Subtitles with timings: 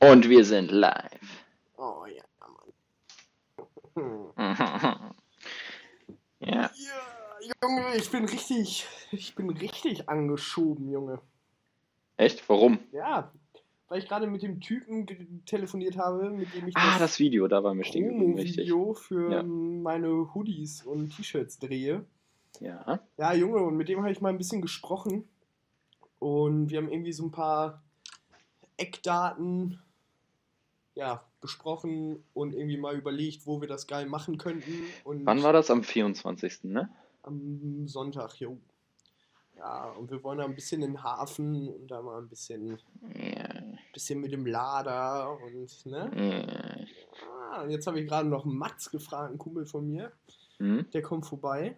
[0.00, 1.44] Und wir sind live.
[1.76, 2.22] Oh ja,
[3.96, 4.32] Mann.
[6.40, 6.70] ja.
[6.70, 6.70] Ja,
[7.62, 11.20] Junge, ich bin richtig, ich bin richtig angeschoben, Junge.
[12.16, 12.48] Echt?
[12.48, 12.78] Warum?
[12.92, 13.32] Ja,
[13.88, 15.06] weil ich gerade mit dem Typen
[15.46, 18.68] telefoniert habe, mit dem ich Ah, das Video, da waren wir stehen geblieben, richtig.
[18.68, 19.42] Promo-Video für Ja.
[19.42, 22.04] meine Hoodies und T-Shirts drehe.
[22.60, 23.00] Ja.
[23.16, 25.28] Ja, Junge, und mit dem habe ich mal ein bisschen gesprochen.
[26.18, 27.82] Und wir haben irgendwie so ein paar
[28.76, 29.80] Eckdaten
[30.98, 34.72] ja, besprochen und irgendwie mal überlegt, wo wir das geil machen könnten.
[35.04, 35.70] Und Wann war das?
[35.70, 36.64] Am 24.
[36.64, 36.90] ne?
[37.22, 38.58] Am Sonntag, jo.
[39.56, 42.78] Ja, und wir wollen da ein bisschen in den Hafen und da mal ein bisschen,
[43.14, 43.48] Ja.
[43.92, 46.10] bisschen mit dem Lader und, ne?
[46.16, 46.84] ja.
[47.52, 50.10] Ah, und jetzt habe ich gerade noch Mats gefragt, ein Kumpel von mir.
[50.58, 50.84] Hm?
[50.92, 51.76] Der kommt vorbei.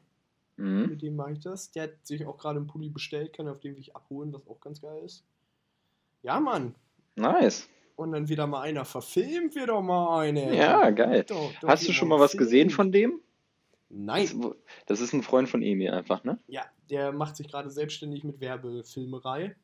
[0.57, 0.89] Hm?
[0.89, 1.71] Mit dem mache ich das.
[1.73, 4.61] Der hat sich auch gerade einen Pulli bestellt, kann auf den Weg abholen, was auch
[4.61, 5.25] ganz geil ist.
[6.23, 6.75] Ja, Mann.
[7.17, 7.69] Nice.
[8.01, 10.57] Und dann wieder mal einer verfilmt, wir doch mal eine.
[10.57, 11.23] Ja, geil.
[11.29, 13.21] Doch, doch Hast du schon mal was gesehen von dem?
[13.91, 14.27] Nein.
[14.41, 14.53] Das,
[14.87, 16.39] das ist ein Freund von Emil einfach, ne?
[16.47, 19.55] Ja, der macht sich gerade selbstständig mit Werbefilmerei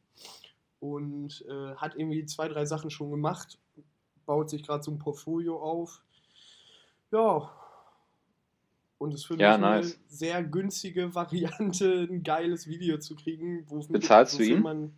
[0.80, 3.58] und äh, hat irgendwie zwei, drei Sachen schon gemacht,
[4.26, 6.02] baut sich gerade so ein Portfolio auf.
[7.12, 7.50] Ja.
[8.98, 9.94] Und es ist für Ja, mich nice.
[9.94, 13.64] eine sehr günstige Variante, ein geiles Video zu kriegen.
[13.66, 14.60] Wo, Bezahlst du ihn?
[14.60, 14.92] Man,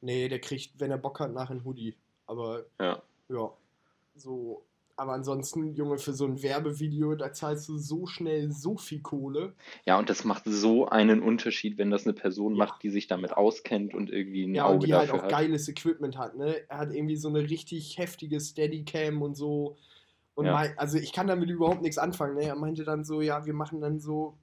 [0.00, 1.94] nee, der kriegt, wenn er Bock hat, nachher ein Hoodie.
[2.30, 3.02] Aber Ja.
[3.28, 3.50] ja,
[4.14, 4.64] so.
[4.96, 9.54] Aber ansonsten, Junge, für so ein Werbevideo, da zahlst du so schnell so viel Kohle.
[9.86, 12.66] Ja, und das macht so einen Unterschied, wenn das eine Person Ja.
[12.66, 15.30] macht, die sich damit auskennt und irgendwie ein Ja, und Auge die halt auch hat.
[15.30, 16.68] geiles Equipment hat, ne?
[16.68, 19.76] Er hat irgendwie so eine richtig heftige Steadicam und so.
[20.34, 20.52] Und Ja.
[20.52, 22.44] mei- also ich kann damit überhaupt nichts anfangen, ne?
[22.44, 24.36] Er meinte dann so, ja, wir machen dann so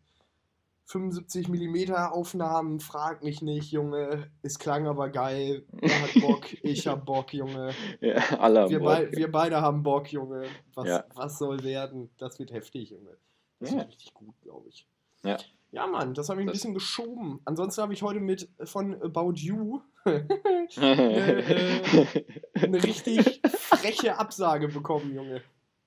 [0.88, 4.32] 75 mm Aufnahmen, frag mich nicht, Junge.
[4.42, 5.66] Es klang aber geil.
[5.82, 7.74] Er hat Bock, ich hab Bock, Junge.
[8.00, 8.88] Ja, alle Wir, Bock.
[8.88, 10.46] bei, wir beide haben Bock, Junge.
[10.76, 11.04] Was, Ja.
[11.14, 12.10] was soll werden?
[12.18, 13.18] Das wird heftig, Junge.
[13.60, 13.78] Das Ja.
[13.80, 14.88] wird richtig gut, glaube ich.
[15.24, 15.38] Ja.
[15.72, 17.42] Ja, Mann, das habe ich ein bisschen geschoben.
[17.44, 20.26] Ansonsten habe ich heute mit von About You eine
[22.82, 25.42] richtig freche Absage bekommen, Junge.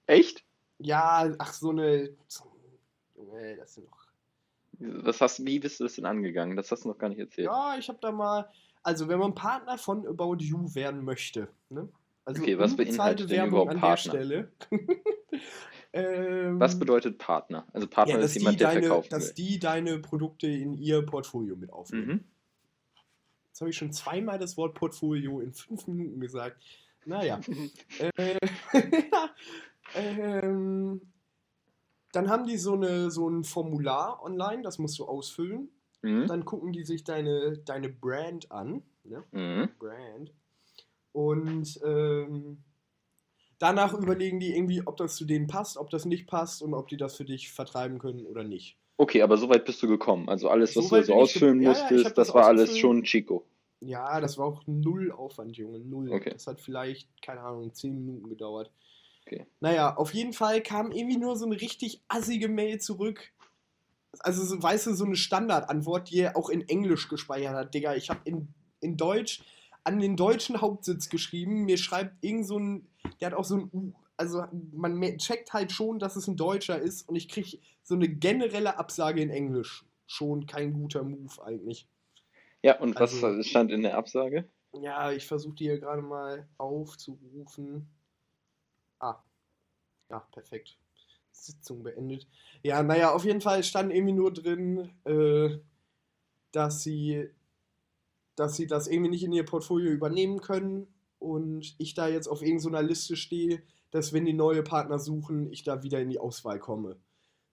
[0.07, 0.45] Echt?
[0.79, 2.11] Ja, ach, so eine.
[3.17, 4.00] Junge, das sind doch.
[4.81, 6.57] Was hast, wie bist du das denn angegangen?
[6.57, 7.47] Das hast du noch gar nicht erzählt.
[7.47, 8.49] Ja, ich habe da mal.
[8.83, 11.89] Also, wenn man Partner von About You werden möchte, ne?
[12.25, 14.49] Also Okay, was beinhaltet denn überhaupt an Partner?
[15.93, 17.67] ähm, Was bedeutet Partner?
[17.73, 19.35] Also Partner ja, ist die, jemand, der deine, verkaufen dass will.
[19.35, 22.07] die deine Produkte in ihr Portfolio mit aufnehmen.
[22.07, 22.25] Mhm.
[23.49, 26.63] Jetzt habe ich schon zweimal das Wort Portfolio in fünf Minuten gesagt.
[27.05, 27.41] Naja.
[28.17, 28.39] äh,
[29.95, 31.01] ähm,
[32.13, 35.71] dann haben die so, eine, so ein Formular online, das musst du ausfüllen.
[36.03, 36.27] Mhm.
[36.27, 38.83] Dann gucken die sich deine, deine Brand an.
[39.05, 39.25] Ne?
[39.33, 39.69] Mhm.
[39.79, 40.33] Brand.
[41.13, 42.63] Und ähm,
[43.59, 46.89] danach überlegen die irgendwie, ob das zu denen passt, ob das nicht passt und ob
[46.89, 48.77] die das für dich vertreiben können oder nicht.
[48.97, 50.29] Okay, aber so weit bist du gekommen.
[50.29, 52.77] Also alles, was So du so ausfüllen Ja, ja, musstest, hab das, das war alles
[52.79, 53.47] schon Chico.
[53.81, 56.13] Ja, das war auch null Aufwand, Junge, null.
[56.13, 56.31] Okay.
[56.31, 58.71] Das hat vielleicht, keine Ahnung, zehn Minuten gedauert.
[59.31, 59.47] Okay.
[59.61, 63.33] Naja, auf jeden Fall kam irgendwie nur so eine richtig assige Mail zurück.
[64.19, 67.75] Also, so, weißt du, so eine Standardantwort, die er auch in Englisch gespeichert hat.
[67.75, 68.49] Digga, ich habe in,
[68.81, 69.43] in Deutsch
[69.85, 71.65] an den deutschen Hauptsitz geschrieben.
[71.65, 72.89] Mir schreibt irgend so ein,
[73.21, 73.93] der hat auch so ein U.
[74.17, 78.09] Also, man checkt halt schon, dass es ein Deutscher ist und ich kriege so eine
[78.09, 79.85] generelle Absage in Englisch.
[80.07, 81.87] Schon kein guter Move eigentlich.
[82.63, 84.49] Ja, und was Also- stand in der Absage?
[84.73, 87.89] Ja, ich versuche die hier gerade mal aufzurufen.
[89.01, 89.23] Ah.
[90.09, 90.79] Ja, perfekt.
[91.33, 92.27] Sitzung beendet.
[92.63, 95.59] Ja, naja, auf jeden Fall stand irgendwie nur drin, äh,
[96.53, 97.29] dass sie,
[98.37, 100.87] dass sie das irgendwie nicht in ihr Portfolio übernehmen können
[101.19, 105.63] und ich da jetzt auf irgendeiner Liste stehe, dass wenn die neue Partner suchen, ich
[105.63, 106.97] da wieder in die Auswahl komme.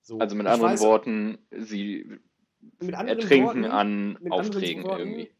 [0.01, 2.19] So, Also mit ich anderen weiß- Worten, sie
[2.81, 5.31] anderen ertrinken Worten, an Aufträgen Worten, irgendwie.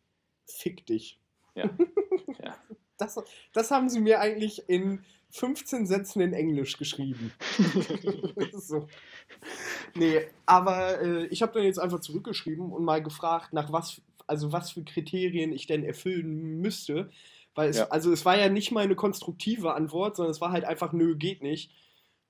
[0.45, 1.19] Fick dich.
[1.55, 1.69] Ja.
[2.43, 2.55] ja.
[2.97, 3.19] Das,
[3.53, 7.31] das haben sie mir eigentlich in 15 Sätzen in Englisch geschrieben.
[8.53, 8.87] so.
[9.95, 14.51] Nee, aber äh, ich habe dann jetzt einfach zurückgeschrieben und mal gefragt, nach was, also
[14.51, 17.09] was für Kriterien ich denn erfüllen müsste.
[17.55, 17.87] Weil es, Ja.
[17.89, 21.15] also es war ja nicht mal eine konstruktive Antwort, sondern es war halt einfach, nö,
[21.15, 21.71] geht nicht.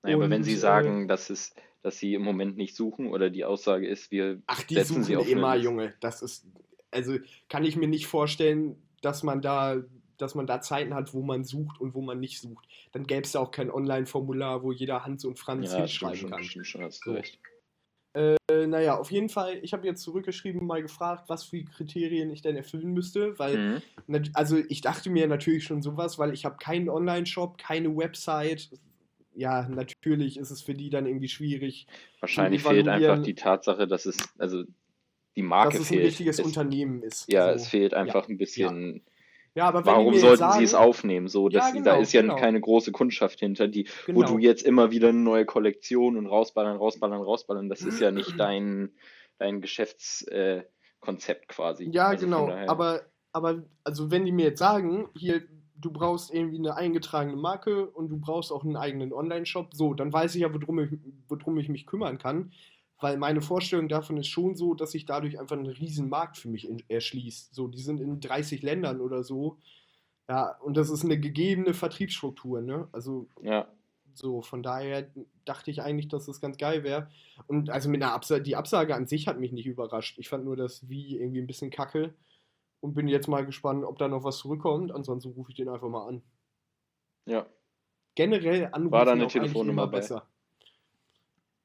[0.03, 3.07] Naja, aber wenn Und, sie äh, sagen, dass, es, dass sie im Moment nicht suchen
[3.07, 5.55] oder die Aussage ist, wir Ach, die setzen sie suchen auf eine immer.
[5.55, 5.93] Junge.
[5.99, 6.45] Das ist,
[6.91, 7.17] also
[7.49, 9.77] kann ich mir nicht vorstellen, dass man da,
[10.17, 12.67] dass man da Zeiten hat, wo man sucht und wo man nicht sucht.
[12.91, 16.29] Dann gäbe es da auch kein Online-Formular, wo jeder Hans und Franz Ja, hinschreiben schon,
[16.29, 16.43] kann.
[16.43, 17.15] stimmt schon, hast du So.
[17.15, 17.39] recht.
[18.13, 18.35] Äh,
[18.67, 22.55] naja, auf jeden Fall, ich habe jetzt zurückgeschrieben, mal gefragt, was für Kriterien ich denn
[22.55, 24.23] erfüllen müsste, weil, Mhm.
[24.33, 28.71] also ich dachte mir natürlich schon sowas, weil ich habe keinen Online-Shop, keine Website.
[29.35, 31.85] Ja, natürlich ist es für die dann irgendwie schwierig,
[32.19, 36.05] Wahrscheinlich fehlt einfach die Tatsache, dass es, also die dass Marke es ein fehlt.
[36.07, 37.31] richtiges Es, Unternehmen ist.
[37.31, 37.55] ja, So.
[37.55, 38.37] es fehlt Ja, einfach ein ja.
[38.37, 38.95] bisschen.
[38.95, 39.01] Ja,
[39.65, 41.27] aber wenn die Warum sollten sie es sagen, aufnehmen?
[41.27, 44.35] So, ja, dass, da genau, ist ja genau, keine große Kundschaft hinter, die, wo du
[44.35, 44.37] genau.
[44.39, 47.69] jetzt immer wieder eine neue Kollektion und rausballern, rausballern, rausballern.
[47.69, 48.91] Das ist ja nicht dein,
[49.37, 51.89] dein Geschäftskonzept äh, quasi.
[51.91, 52.51] Ja, Also genau.
[52.67, 53.01] Aber,
[53.31, 55.41] aber, also wenn die mir jetzt sagen, hier,
[55.75, 60.11] du brauchst irgendwie eine eingetragene Marke und du brauchst auch einen eigenen Online-Shop, so, dann
[60.11, 60.91] weiß ich ja, worum ich,
[61.29, 62.51] worum ich mich kümmern kann.
[62.99, 66.49] Weil meine Vorstellung davon ist schon so, dass sich dadurch einfach ein riesen Markt für
[66.49, 67.53] mich in, erschließt.
[67.53, 69.57] So, die sind in 30 Ländern oder so.
[70.27, 72.87] Ja, und das ist eine gegebene Vertriebsstruktur, ne?
[72.91, 73.67] Also ja,
[74.17, 75.07] so, von daher
[75.45, 77.07] dachte ich eigentlich, dass das ganz geil wäre.
[77.45, 80.17] Und also mit einer Absage, die Absage an sich hat mich nicht überrascht.
[80.17, 82.15] Ich fand nur das Wie irgendwie ein bisschen kacke
[82.79, 84.91] und bin jetzt mal gespannt, ob da noch was zurückkommt.
[84.91, 86.23] Ansonsten rufe ich den einfach mal an.
[87.25, 87.45] ja.
[88.15, 90.27] Generell anrufen War da eine Telefonnummer besser.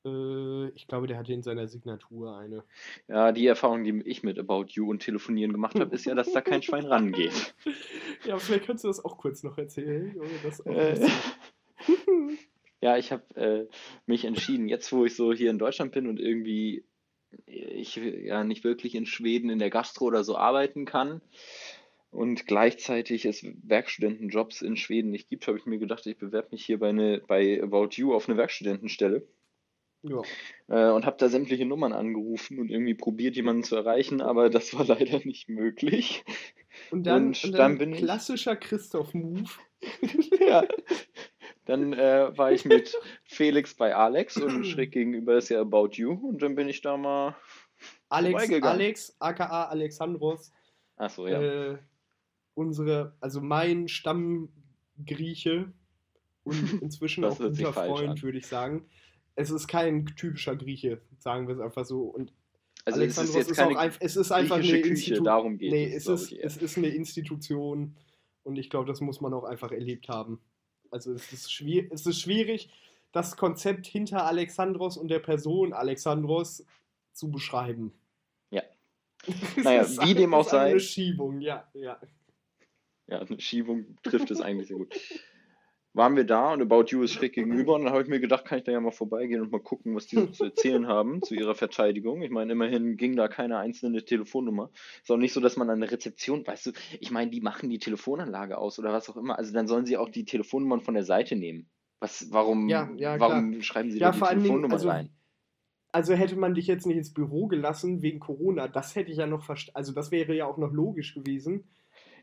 [0.04, 2.64] Äh, ich glaube, der hatte in seiner Signatur eine.
[3.08, 6.32] Ja, die Erfahrung, die ich mit About You und Telefonieren gemacht habe, ist ja, dass
[6.32, 7.54] da kein Schwein rangeht.
[8.24, 10.14] Ja, vielleicht kannst du das auch kurz noch erzählen.
[10.64, 11.08] Äh.
[12.80, 13.66] Ja, ich habe äh,
[14.06, 16.84] mich entschieden, jetzt wo ich so hier in Deutschland bin und irgendwie
[17.46, 21.20] ich ja nicht wirklich in Schweden in der Gastro oder so arbeiten kann
[22.10, 26.64] und gleichzeitig es Werkstudentenjobs in Schweden nicht gibt, habe ich mir gedacht, ich bewerbe mich
[26.64, 29.26] hier bei, eine, bei About You auf eine Werkstudentenstelle
[30.02, 30.20] Ja.
[30.68, 34.74] äh, und habe da sämtliche Nummern angerufen und irgendwie probiert, jemanden zu erreichen, aber das
[34.74, 36.24] war leider nicht möglich.
[36.90, 39.44] Und dann, Und und dann dann bin ich- klassischer Christoph-Move.
[40.40, 40.64] Ja.
[41.64, 42.94] Dann äh, war ich mit
[43.24, 46.96] Felix bei Alex und schräg gegenüber ist ja About You und dann bin ich da
[46.96, 47.36] mal.
[48.08, 48.50] Alex.
[48.62, 50.52] Alex, aka Alexandros,
[50.96, 51.40] Achso, ja.
[51.72, 51.78] äh,
[52.54, 55.72] unsere, also mein Stammgrieche
[56.44, 58.88] und inzwischen auch guter Freund, würde ich sagen.
[59.34, 62.02] Es ist kein typischer Grieche, sagen wir es einfach so.
[62.02, 62.32] Und
[62.84, 65.24] Also es ist Alexandros jetzt ist, keine ein, es ist einfach eine Institution.
[65.24, 67.96] darum geht nee, es, es, ist, es ist eine Institution
[68.44, 70.40] und ich glaube, das muss man auch einfach erlebt haben.
[70.90, 72.70] Also es ist, schwier es ist schwierig,
[73.12, 76.64] das Konzept hinter Alexandros und der Person Alexandros
[77.12, 77.92] zu beschreiben.
[78.50, 78.62] Ja.
[79.62, 80.78] Naja, wie dem auch ist Eine sei.
[80.80, 82.00] Schiebung, ja, ja.
[83.06, 84.94] Ja, eine Schiebung trifft es eigentlich sehr gut.
[85.94, 88.46] Waren wir da und About You ist schräg gegenüber und dann habe ich mir gedacht,
[88.46, 91.22] kann ich da ja mal vorbeigehen und mal gucken, was die so zu erzählen haben
[91.22, 92.22] zu ihrer Verteidigung.
[92.22, 94.70] Ich meine, immerhin ging da keine einzelne Telefonnummer.
[95.02, 97.68] Ist auch nicht so, dass man an der Rezeption, weißt du, ich meine, die machen
[97.68, 99.36] die Telefonanlage aus oder was auch immer.
[99.38, 101.68] Also dann sollen sie auch die Telefonnummern von der Seite nehmen.
[102.00, 105.10] Was, warum, Ja, ja, warum schreiben sie Ja, da die Telefonnummer also, rein?
[105.92, 109.26] also hätte man dich jetzt nicht ins Büro gelassen wegen Corona, das hätte ich ja
[109.26, 109.76] noch verstanden.
[109.76, 111.68] Also das wäre ja auch noch logisch gewesen.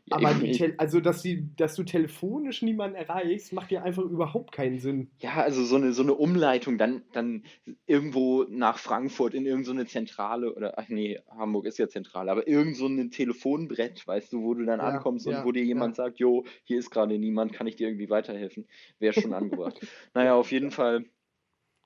[0.06, 0.34] Ja, Aber
[0.78, 5.10] also, dass, die, dass du telefonisch niemanden erreichst, macht ja einfach überhaupt keinen Sinn.
[5.22, 7.44] Ja, also so eine, so eine Umleitung, dann, dann
[7.84, 12.76] irgendwo nach Frankfurt in irgendeine Zentrale oder, ach nee, Hamburg ist ja Zentrale, aber irgend
[12.78, 15.94] so ein Telefonbrett, weißt du, wo du dann Ja, ankommst ja, und wo dir jemand
[15.94, 18.66] sagt, jo, hier ist gerade niemand, kann ich dir irgendwie weiterhelfen?
[18.98, 19.78] Wäre schon angebracht.
[20.14, 21.04] Naja, auf jeden Fall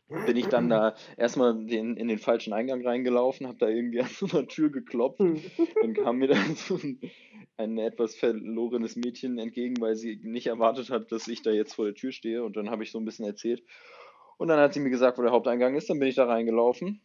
[0.08, 4.08] bin ich dann da erstmal den, in den falschen Eingang reingelaufen, habe da irgendwie an
[4.08, 7.00] so einer Tür geklopft dann kam mir dann so ein,
[7.56, 11.86] ein etwas verlorenes Mädchen entgegen, weil sie nicht erwartet hat, dass ich da jetzt vor
[11.86, 12.44] der Tür stehe.
[12.44, 13.62] Und dann habe ich so ein bisschen erzählt.
[14.36, 15.88] Und dann hat sie mir gesagt, wo der Haupteingang ist.
[15.88, 17.00] Dann bin ich da reingelaufen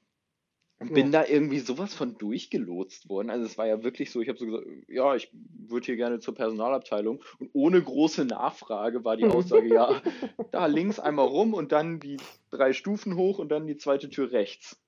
[0.79, 3.29] und bin da irgendwie sowas von durchgelotst worden.
[3.29, 5.29] Also es war ja wirklich so, ich habe so gesagt, ja, ich
[5.67, 7.21] würde hier gerne zur Personalabteilung.
[7.39, 10.01] Und ohne große Nachfrage war die Aussage, ja,
[10.51, 12.17] da links einmal rum und dann die
[12.49, 14.81] drei Stufen hoch und dann die zweite Tür rechts.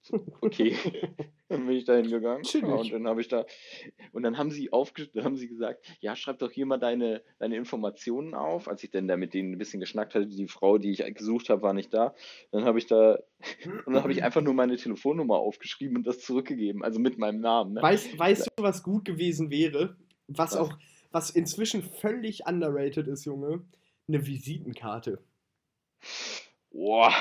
[0.00, 0.76] So, okay.
[1.48, 2.42] Dann bin ich da hingegangen.
[2.54, 3.44] Ja, und dann habe ich da,
[4.12, 7.56] und dann haben sie aufge, haben sie gesagt, ja, schreib doch hier mal deine, deine
[7.56, 8.66] Informationen auf.
[8.66, 11.50] Als ich dann da mit denen ein bisschen geschnackt hatte, die Frau, die ich gesucht
[11.50, 12.14] habe, war nicht da.
[12.50, 13.18] Dann habe ich da,
[13.84, 17.40] und dann habe ich einfach nur meine Telefonnummer aufgeschrieben und das zurückgegeben, also mit meinem
[17.40, 17.74] Namen.
[17.74, 17.82] Ne?
[17.82, 19.96] Weißt, weißt du, was gut gewesen wäre?
[20.28, 20.56] Was Was?
[20.56, 20.78] auch,
[21.10, 23.62] was inzwischen völlig underrated ist, Junge?
[24.08, 25.22] Eine Visitenkarte.
[26.70, 27.12] Boah,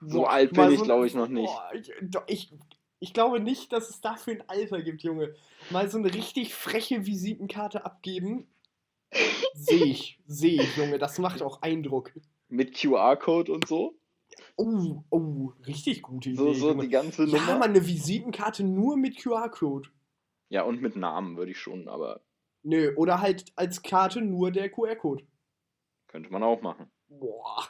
[0.00, 1.46] so alt bin ich, so- glaube ich, noch nicht.
[1.46, 1.92] Boah, ich,
[2.28, 2.52] ich,
[2.98, 5.34] ich glaube nicht, dass es dafür ein Alter gibt, Junge.
[5.70, 8.46] Mal so eine richtig freche Visitenkarte abgeben.
[9.54, 10.98] Sehe ich, sehe ich, Junge.
[10.98, 12.12] Das macht auch Eindruck.
[12.48, 13.98] Mit QR-Code und so.
[14.56, 16.38] Oh, oh, richtig gute Idee.
[16.38, 16.84] So, so Junge.
[16.84, 17.58] die ganze ja, Nummer.
[17.58, 19.88] man, eine Visitenkarte nur mit QR-Code.
[20.48, 22.20] Ja, und mit Namen würde ich schon, aber
[22.62, 25.24] Nö, oder halt als Karte nur der QR-Code.
[26.08, 26.90] könnte man auch machen.
[27.08, 27.64] Boah.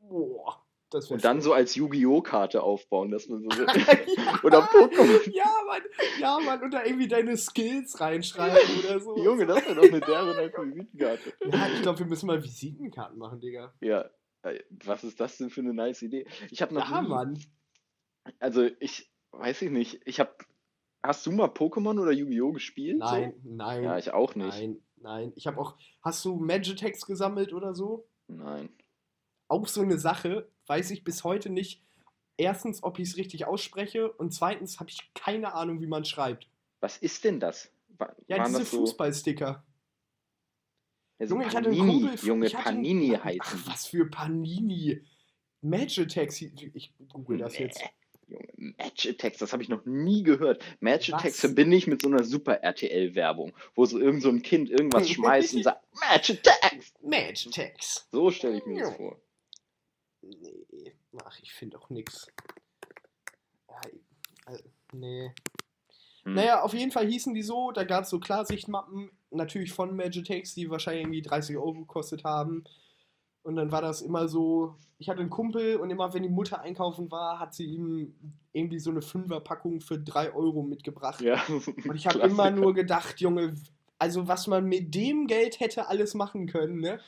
[0.00, 0.61] Boah.
[0.94, 1.40] Und dann schön.
[1.42, 2.22] so als Yu-Gi-Oh!
[2.22, 3.48] Karte aufbauen, dass man so.
[4.42, 5.30] oder Pokémon.
[5.32, 5.82] Ja, Mann,
[6.20, 9.16] ja, Mann, und da irgendwie deine Skills reinschreiben oder so.
[9.16, 11.32] Junge, das wäre doch eine derbe Visitenkarte.
[11.50, 13.72] Ja, ich glaube, wir müssen mal Visitenkarten machen, Digga.
[13.80, 14.10] Ja,
[14.84, 16.26] was ist das denn für eine nice Idee?
[16.50, 17.38] Ich habe noch Ja, nie, Mann.
[18.40, 20.34] also ich weiß ich nicht, ich habe,
[21.02, 22.52] hast du mal Pokémon oder Yu-Gi-Oh!
[22.52, 22.98] gespielt?
[22.98, 23.54] Nein, So?
[23.54, 23.84] nein.
[23.84, 24.48] Ja, ich auch nicht.
[24.58, 25.32] Nein, nein.
[25.36, 25.76] Ich habe auch.
[26.02, 28.06] Hast du Magitex gesammelt oder so?
[28.28, 28.68] Nein.
[29.48, 31.82] Auch so eine Sache, weiß ich bis heute nicht.
[32.38, 36.48] Erstens, ob ich es richtig ausspreche und zweitens habe ich keine Ahnung, wie man schreibt.
[36.80, 37.70] Was ist denn das?
[37.98, 39.62] Wa- Ja, diese so, Fußballsticker.
[41.18, 42.26] ja, so Junge, ich hatte einen Panini, Kumpel.
[42.28, 43.70] Junge, hatte einen- Panini Ach, heißen die.
[43.70, 45.04] was für Panini.
[45.60, 46.40] Magitex.
[46.42, 47.80] Ich google das Nee, jetzt.
[48.26, 50.64] Junge, Magitex, das habe ich noch nie gehört.
[50.80, 51.40] Magitex Was?
[51.40, 55.54] verbinde ich mit so einer Super RTL-Werbung, wo so irgend so ein Kind irgendwas schmeißt
[55.54, 56.94] und sagt, Magitex!
[57.02, 58.08] Magitex.
[58.10, 59.20] So stelle ich mir das vor.
[60.22, 60.94] Nee.
[61.24, 62.26] Ach, ich finde auch nix.
[63.68, 63.80] Ja,
[64.46, 65.32] also, nee.
[66.24, 66.34] Hm.
[66.34, 70.54] Naja, auf jeden Fall hießen die so, da gab es so Klarsichtmappen, natürlich von Magitex,
[70.54, 72.64] die wahrscheinlich irgendwie 30 Euro gekostet haben.
[73.42, 76.60] Und dann war das immer so, ich hatte einen Kumpel und immer wenn die Mutter
[76.60, 78.14] einkaufen war, hat sie ihm
[78.52, 81.20] irgendwie so eine Fünferpackung für 3 Euro mitgebracht.
[81.20, 83.56] Ja, Und ich habe immer nur gedacht, Junge,
[83.98, 87.00] also was man mit dem Geld hätte alles machen können, ne?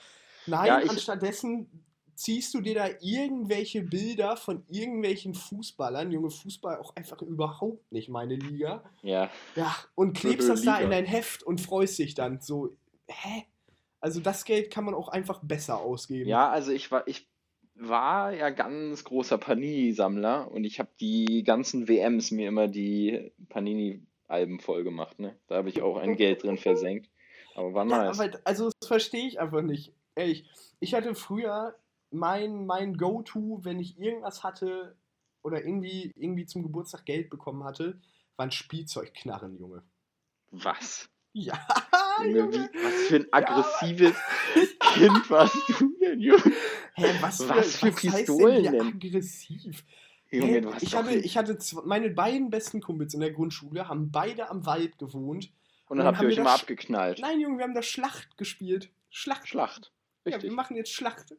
[0.46, 6.94] Nein, Ja, anstattdessen ziehst du dir da irgendwelche Bilder von irgendwelchen Fußballern, Junge, Fußball auch
[6.96, 8.82] einfach überhaupt nicht meine Liga.
[9.02, 12.76] Ja, Ja, und klebst das da in dein Heft und freust dich dann so,
[13.08, 13.44] hä?
[14.00, 16.28] Also das Geld kann man auch einfach besser ausgeben.
[16.28, 17.26] ja, also ich war, ich
[17.74, 24.60] war ja ganz großer Panini-Sammler und ich habe die ganzen WMs mir immer die Panini-Alben
[24.60, 25.36] voll gemacht, ne?
[25.48, 27.08] Da habe ich auch ein Geld drin versenkt.
[27.54, 28.20] Aber war Ja, nice.
[28.20, 29.92] aber also das verstehe ich einfach nicht.
[30.16, 30.44] Ehrlich,
[30.80, 31.74] ich hatte früher
[32.14, 34.96] mein, mein Go-To, wenn ich irgendwas hatte
[35.42, 38.00] oder irgendwie, irgendwie zum Geburtstag Geld bekommen hatte,
[38.36, 39.82] waren Spielzeugknarren, Junge.
[40.50, 41.08] Was?
[41.32, 41.58] Ja,
[42.22, 44.14] Junge, wie, was für ein aggressives
[44.94, 46.52] Kind warst du denn, Junge?
[46.94, 49.84] Hä, was für, Was für heißt Pistolen denn aggressiv?
[50.30, 54.10] Junge, Hä, ich, hatte, ich hatte zw- meine beiden besten Kumpels in der Grundschule, haben
[54.12, 55.52] beide am Wald gewohnt.
[55.88, 57.18] Und dann dann habt haben ihr euch immer abgeknallt.
[57.20, 58.90] Nein, Junge, wir haben da Schlacht gespielt.
[59.10, 59.48] Schlacht.
[59.48, 59.92] Schlacht.
[60.24, 60.52] Ja, wir Richtig.
[60.52, 61.34] machen jetzt Schlacht.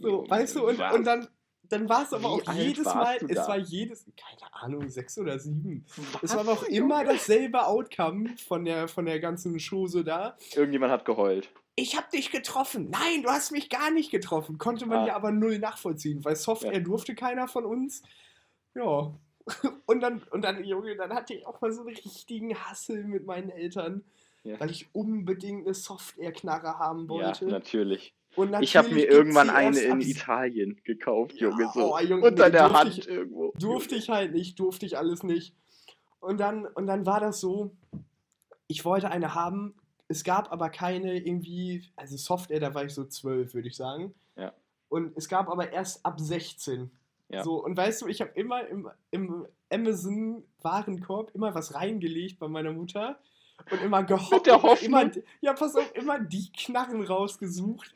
[0.00, 0.94] So, weißt du, und, was?
[0.94, 1.28] und dann,
[1.64, 3.48] dann war es aber Wie auch jedes Mal, es da?
[3.48, 5.84] war jedes, keine Ahnung, sechs oder sieben.
[6.22, 6.32] Es Was?
[6.34, 10.36] war aber auch immer dasselbe Outcome von der, von der ganzen Chose da.
[10.54, 11.50] Irgendjemand hat geheult.
[11.76, 12.90] Ich hab dich getroffen.
[12.90, 14.58] Nein, du hast mich gar nicht getroffen.
[14.58, 15.06] Konnte man Ah.
[15.06, 16.80] ja aber null nachvollziehen, weil Software Ja.
[16.80, 18.02] durfte keiner von uns.
[18.74, 19.14] Ja.
[19.86, 23.26] Und dann, und dann, Junge, dann hatte ich auch mal so einen richtigen Hassel mit
[23.26, 24.04] meinen Eltern,
[24.44, 24.60] Ja.
[24.60, 27.46] weil ich unbedingt eine Software-Knarre haben Ja, wollte.
[27.46, 28.14] natürlich.
[28.60, 31.70] Ich habe mir irgendwann eine in Italien gekauft, Ja, Junge.
[31.74, 31.94] So.
[31.94, 33.52] oh, Junge, Unter nee, der Hand ich- irgendwo.
[33.58, 35.54] Durfte ich halt nicht, durfte ich alles nicht.
[36.20, 37.72] Und dann, und dann war das so,
[38.68, 39.74] ich wollte eine haben,
[40.08, 44.14] es gab aber keine irgendwie, also Software, da war ich so zwölf, würde ich sagen.
[44.36, 44.52] Ja.
[44.88, 46.90] Und es gab aber erst ab 16.
[47.30, 47.44] Ja.
[47.44, 52.72] So, und weißt du, ich habe immer im, im Amazon-Warenkorb immer was reingelegt bei meiner
[52.72, 53.18] Mutter
[53.70, 54.46] und immer gehofft.
[54.46, 55.00] der Hoffnung?
[55.00, 55.10] Immer,
[55.40, 57.94] ja, pass auf, immer die Knarren rausgesucht,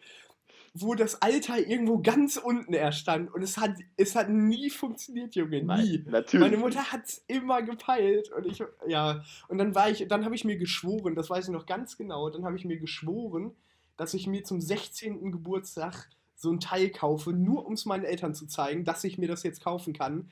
[0.77, 3.33] wo das Alter irgendwo ganz unten erst stand.
[3.33, 5.65] Und es hat, es hat nie funktioniert, Junge, nie.
[5.65, 6.51] Nein, natürlich.
[6.51, 10.35] Meine Mutter hat es immer gepeilt und ich, ja, und dann war ich, dann habe
[10.35, 13.53] ich mir geschworen, das weiß ich noch ganz genau, dann habe ich mir geschworen,
[13.97, 15.31] dass ich mir zum 16.
[15.31, 19.29] Geburtstag so ein Teil kaufe, nur um es meinen Eltern zu zeigen, dass ich mir
[19.29, 20.29] das jetzt kaufen kann.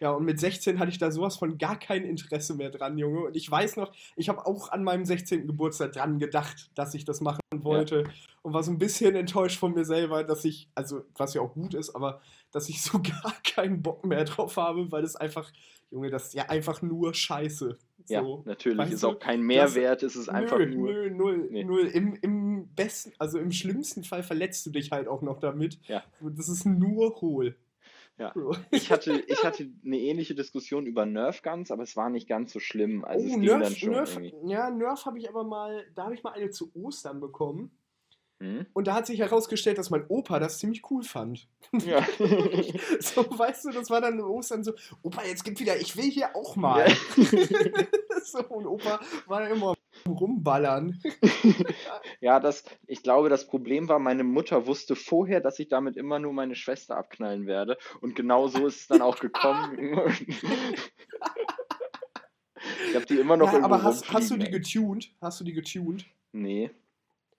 [0.00, 3.20] Ja, und mit 16 hatte ich da sowas von gar kein Interesse mehr dran, Junge.
[3.26, 5.46] Und ich weiß noch, ich habe auch an meinem 16.
[5.46, 8.04] Geburtstag dran gedacht, dass ich das machen wollte.
[8.42, 11.54] Und war so ein bisschen enttäuscht von mir selber, dass ich, also was ja auch
[11.54, 12.20] gut ist, aber
[12.52, 15.50] dass ich so gar keinen Bock mehr drauf habe, weil es einfach,
[15.90, 17.78] Junge, das ist ja einfach nur Scheiße.
[18.08, 18.42] ja, So.
[18.44, 18.78] natürlich.
[18.78, 20.92] Weißt ist du, auch kein das- Mehrwert, es ist einfach nö, nur.
[20.92, 21.64] nö, null, Nee.
[21.64, 21.86] null.
[21.86, 25.78] Im, Im besten, also im schlimmsten Fall verletzt du dich halt auch noch damit.
[25.88, 26.02] Ja.
[26.20, 27.56] Das ist nur hohl.
[28.18, 28.32] Ja.
[28.70, 32.52] Ich hatte, ich hatte eine ähnliche Diskussion über Nerf Guns, aber es war nicht ganz
[32.52, 33.04] so schlimm.
[33.04, 34.50] Also es oh, ging dann Nerf, schon Nerf, irgendwie.
[34.50, 37.70] ja, Nerf habe ich aber mal, da habe ich mal eine zu Ostern bekommen.
[38.38, 38.66] Hm?
[38.74, 41.48] Und da hat sich herausgestellt, dass mein Opa das ziemlich cool fand.
[41.72, 42.06] Ja.
[43.00, 46.34] So, weißt du, das war dann Ostern so, Opa, jetzt gibt wieder, ich will hier
[46.34, 46.86] auch mal.
[48.24, 49.75] so, und Opa war dann immer
[50.12, 51.00] rumballern.
[52.20, 56.18] ja, das, ich glaube, das Problem war, meine Mutter wusste vorher, dass ich damit immer
[56.18, 57.76] nur meine Schwester abknallen werde.
[58.00, 59.76] Und genau so ist es dann auch gekommen.
[62.88, 65.12] ich habe die immer noch Ja, aber hast, hast du die getuned?
[65.20, 66.06] Hast du die getuned?
[66.32, 66.70] Nee.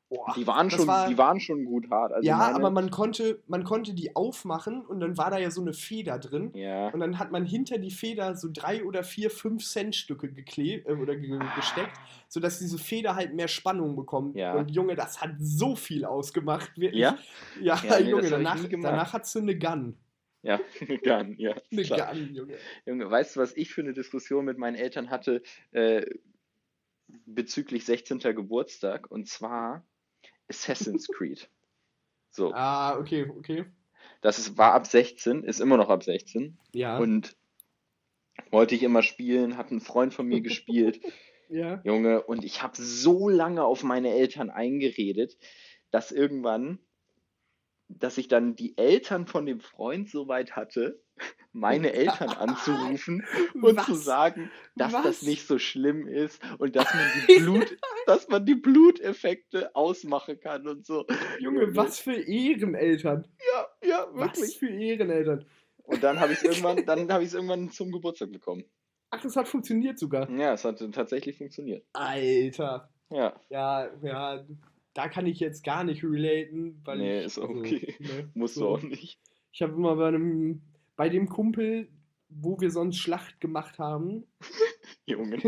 [0.09, 2.13] Boah, Die waren, schon, war- die waren schon gut hart.
[2.13, 5.51] Also ja, meine, aber man konnte, man konnte die aufmachen und dann war da ja
[5.51, 6.51] so eine Feder drin.
[6.53, 6.87] Ja.
[6.93, 10.87] Und dann hat man hinter die Feder so drei oder vier fünf Cent Stücke geklebt
[10.87, 11.91] äh, oder ge gesteckt,
[12.29, 14.37] sodass diese Feder halt mehr Spannung bekommt.
[14.37, 14.53] Ja.
[14.53, 16.71] Und Junge, das hat so viel ausgemacht.
[16.77, 17.01] Wirklich.
[17.01, 17.17] Ja?
[17.61, 19.97] Ja, Ja, nee, Junge, danach, danach hat sie eine Gun.
[20.41, 20.57] Ja,
[21.03, 21.53] Gun, ja.
[21.71, 21.83] Eine.
[21.83, 22.53] Gun, Junge.
[22.85, 26.05] Junge, weißt du, was ich für eine Diskussion mit meinen Eltern hatte äh,
[27.25, 28.19] bezüglich 16.
[28.19, 29.11] Geburtstag?
[29.11, 29.83] Und zwar
[30.49, 31.49] Assassin's Creed.
[32.31, 33.65] So, Ah, okay, okay.
[34.21, 36.57] das ist, war ab 16, ist immer noch ab 16.
[36.73, 36.97] Ja.
[36.97, 37.35] Und
[38.51, 41.01] wollte ich immer spielen, hat ein Freund von mir gespielt,
[41.49, 41.81] ja.
[41.83, 45.37] Junge, und ich habe so lange auf meine Eltern eingeredet,
[45.91, 46.79] dass irgendwann,
[47.87, 51.01] dass ich dann die Eltern von dem Freund so weit hatte,
[51.53, 54.03] meine Eltern anzurufen und zu Was?
[54.03, 55.03] sagen, dass Was?
[55.03, 60.39] das nicht so schlimm ist und dass man die Blut, dass man die Bluteffekte ausmachen
[60.39, 61.05] kann und so.
[61.39, 63.27] Junge, was für Ehreneltern.
[63.53, 64.59] Ja, ja, Was wirklich.
[64.59, 65.45] für Ehreneltern.
[65.83, 68.63] Und dann habe ich es irgendwann, dann habe ich es irgendwann zum Geburtstag bekommen.
[69.09, 70.29] Ach, es hat funktioniert sogar.
[70.29, 71.85] Ja, es hat tatsächlich funktioniert.
[71.93, 72.89] Alter.
[73.09, 74.45] Ja, Ja, ja,
[74.93, 77.95] da kann ich jetzt gar nicht relaten, weil Nee, ich, ist okay.
[77.99, 78.61] ne, musst so.
[78.61, 79.17] du auch nicht.
[79.53, 80.61] Ich habe immer bei einem,
[80.97, 81.87] bei dem Kumpel,
[82.27, 84.25] wo wir sonst Schlacht gemacht haben,
[85.05, 85.39] Junge.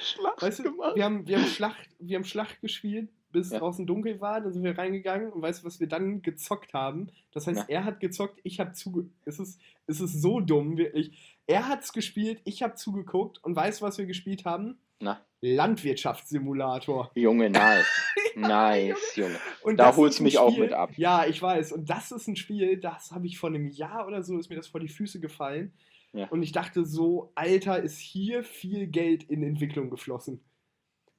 [0.00, 0.96] Schlacht weißt du, gemacht.
[0.96, 3.58] wir haben, wir haben Schlacht, wir haben Schlacht gespielt, bis Ja.
[3.58, 7.08] draußen dunkel war, dann sind wir reingegangen und weißt du, was wir dann gezockt haben?
[7.32, 7.68] Das heißt, Na.
[7.68, 9.10] er hat gezockt, ich habe zuge...
[9.26, 11.38] Es ist, es ist so dumm, wirklich.
[11.50, 14.78] Er hat's gespielt, ich habe zugeguckt und weißt du, was wir gespielt haben?
[15.00, 17.10] Na, Landwirtschaftssimulator.
[17.14, 17.86] Junge, nice.
[18.36, 19.36] Nice, Junge.
[19.62, 20.90] Und Da holst du mich auch Spiel- mit ab.
[20.96, 21.72] Ja, ich weiß.
[21.72, 24.56] Und das ist ein Spiel, das habe ich vor einem Jahr oder so, ist mir
[24.56, 25.72] das vor die Füße gefallen.
[26.12, 26.28] Ja.
[26.28, 30.40] Und ich dachte so, Alter, ist hier viel Geld in Entwicklung geflossen.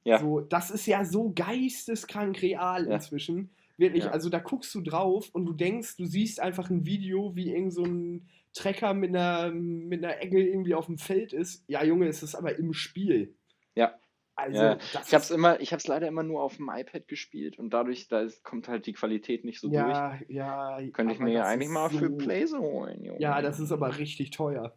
[0.04, 0.18] Ja.
[0.18, 3.50] So, das ist ja so geisteskrank real inzwischen.
[3.76, 7.52] Wirklich, also da guckst du drauf und du denkst, du siehst einfach ein Video, wie
[7.52, 11.64] irgend so ein Trecker mit einer, mit einer Egge irgendwie auf dem Feld ist.
[11.68, 13.34] Ja, Junge, es ist aber im Spiel.
[13.74, 13.98] Ja.
[14.34, 17.58] Also, Ja, Ich hab's ist- immer, ich hab's leider immer nur auf dem iPad gespielt
[17.58, 19.78] und dadurch, da ist, kommt halt die Qualität nicht so durch.
[19.80, 20.78] ja, ja.
[20.92, 23.20] Könnte ich mir ja eigentlich mal für so- Playse holen, Junge.
[23.20, 24.74] Ja, das ist aber richtig teuer.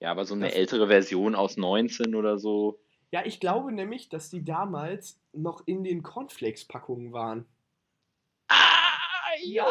[0.00, 2.80] Ja, aber so eine das- ältere Version aus 19 oder so.
[3.10, 7.46] Ja, ich glaube nämlich, dass die damals noch in den Cornflakes-Packungen waren.
[9.44, 9.66] Ja,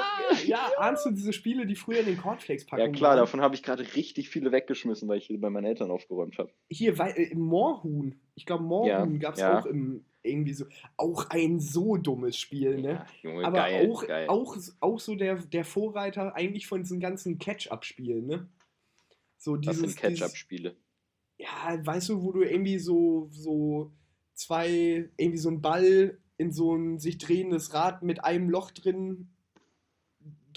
[0.45, 3.19] ja, ahnst du diese Spiele, die früher in den Ja Cornflakes-Packungen klar, waren?
[3.19, 6.51] davon habe ich gerade richtig viele weggeschmissen, weil ich hier bei meinen Eltern aufgeräumt habe.
[6.69, 8.19] Hier, weil, äh, Moorhuhn.
[8.35, 9.59] Ich glaube, Moorhuhn Ja, gab es ja.
[9.59, 10.65] auch im, irgendwie so.
[10.97, 12.91] Auch ein so dummes Spiel, ne?
[12.91, 14.27] Ja, Junge, Aber geil, auch, geil.
[14.29, 18.49] auch, auch so der, der Vorreiter eigentlich von diesen ganzen Catch-up-Spielen, ne?
[19.37, 20.75] So das dieses, sind dieses Catch-up-Spiele.
[21.37, 23.91] ja, weißt du, wo du irgendwie so, so
[24.33, 29.29] zwei, irgendwie so ein Ball in so ein sich drehendes Rad mit einem Loch drin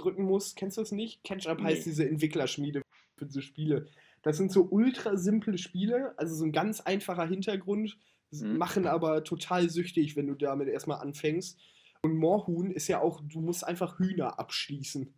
[0.02, 0.56] drücken musst.
[0.56, 1.22] Kennst du das nicht?
[1.24, 1.90] Catch-Up heißt Nee.
[1.92, 2.82] diese Entwicklerschmiede
[3.16, 3.86] für diese Spiele.
[4.22, 7.98] Das sind so ultra simple Spiele, also so ein ganz einfacher Hintergrund,
[8.32, 8.58] Mhm.
[8.58, 11.58] machen aber total süchtig, wenn du damit erstmal anfängst.
[12.02, 15.12] Und Moorhuhn ist ja auch, du musst einfach Hühner abschließen.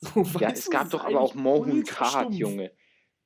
[0.00, 2.34] So, Ja, es gab doch aber auch ultra Kart.
[2.34, 2.70] Junge.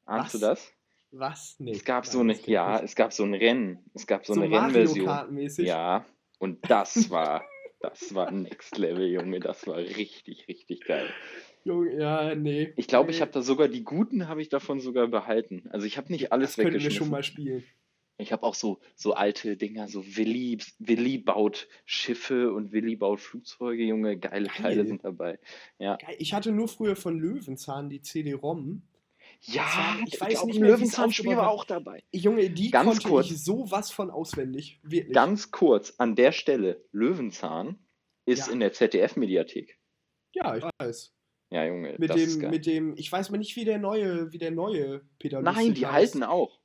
[0.07, 0.73] Ahnst du das?
[1.11, 1.57] Was?
[1.59, 1.73] Nee.
[1.73, 2.85] Es gab so eine, ja, nicht.
[2.85, 3.79] es gab so ein Rennen.
[3.93, 5.07] Es gab so, so eine Rennversion.
[5.67, 6.07] Ja,
[6.39, 7.45] und das war,
[7.83, 9.41] das war Next Level, Junge.
[9.41, 11.09] Das war richtig, richtig geil.
[11.65, 12.73] Junge, ja, nee.
[12.77, 15.69] Ich glaube, nee, ich habe da sogar die guten habe ich davon sogar behalten.
[15.71, 16.99] Also ich habe nicht alles Das könnten wir weggeschmissen.
[17.07, 17.65] schon mal spielen.
[18.19, 23.21] Ich habe auch so, so alte Dinger, so Willi, Willi baut Schiffe und Willi baut
[23.21, 24.57] Flugzeuge, Junge, geile Geil.
[24.63, 25.39] Teile sind dabei.
[25.79, 28.83] Ja, Geil, Ich hatte nur früher von Löwenzahn die CD-ROM.
[29.43, 32.03] Ja war- ich ich weiß nicht mehr, Löwenzahnspiel war auch dabei.
[32.13, 33.27] Junge, die Ganz konnte kurz.
[33.31, 34.81] ich sowas von auswendig.
[34.83, 35.15] Wirklich.
[35.15, 37.79] Ganz kurz, an der Stelle, Löwenzahn
[38.25, 38.53] ist Ja.
[38.53, 39.79] in der ZDF-Mediathek.
[40.35, 41.13] ja, ich weiß.
[41.51, 42.51] Ja, Junge, Mit das ist dem, geil.
[42.51, 45.75] mit dem, ich weiß mal nicht, wie der neue, wie der neue Peter Nein, Lustig
[45.75, 46.15] die heißt.
[46.15, 46.59] halten auch.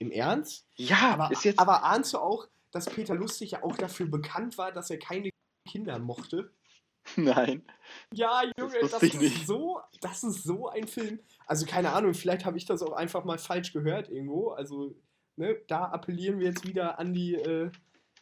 [0.00, 0.66] Im Ernst?
[0.76, 1.58] Ja, Aber, ist jetzt.
[1.60, 5.30] aber ahnst du auch, dass Peter Lustig ja auch dafür bekannt war, dass er keine
[5.68, 6.50] Kinder mochte?
[7.16, 7.62] Nein.
[8.12, 11.20] Ja, Junge, das, ich ist so, das ist so ein Film.
[11.46, 14.50] Also keine Ahnung, vielleicht habe ich das auch einfach mal falsch gehört irgendwo.
[14.50, 14.94] Also,
[15.36, 17.70] ne, da appellieren wir jetzt wieder an die, äh,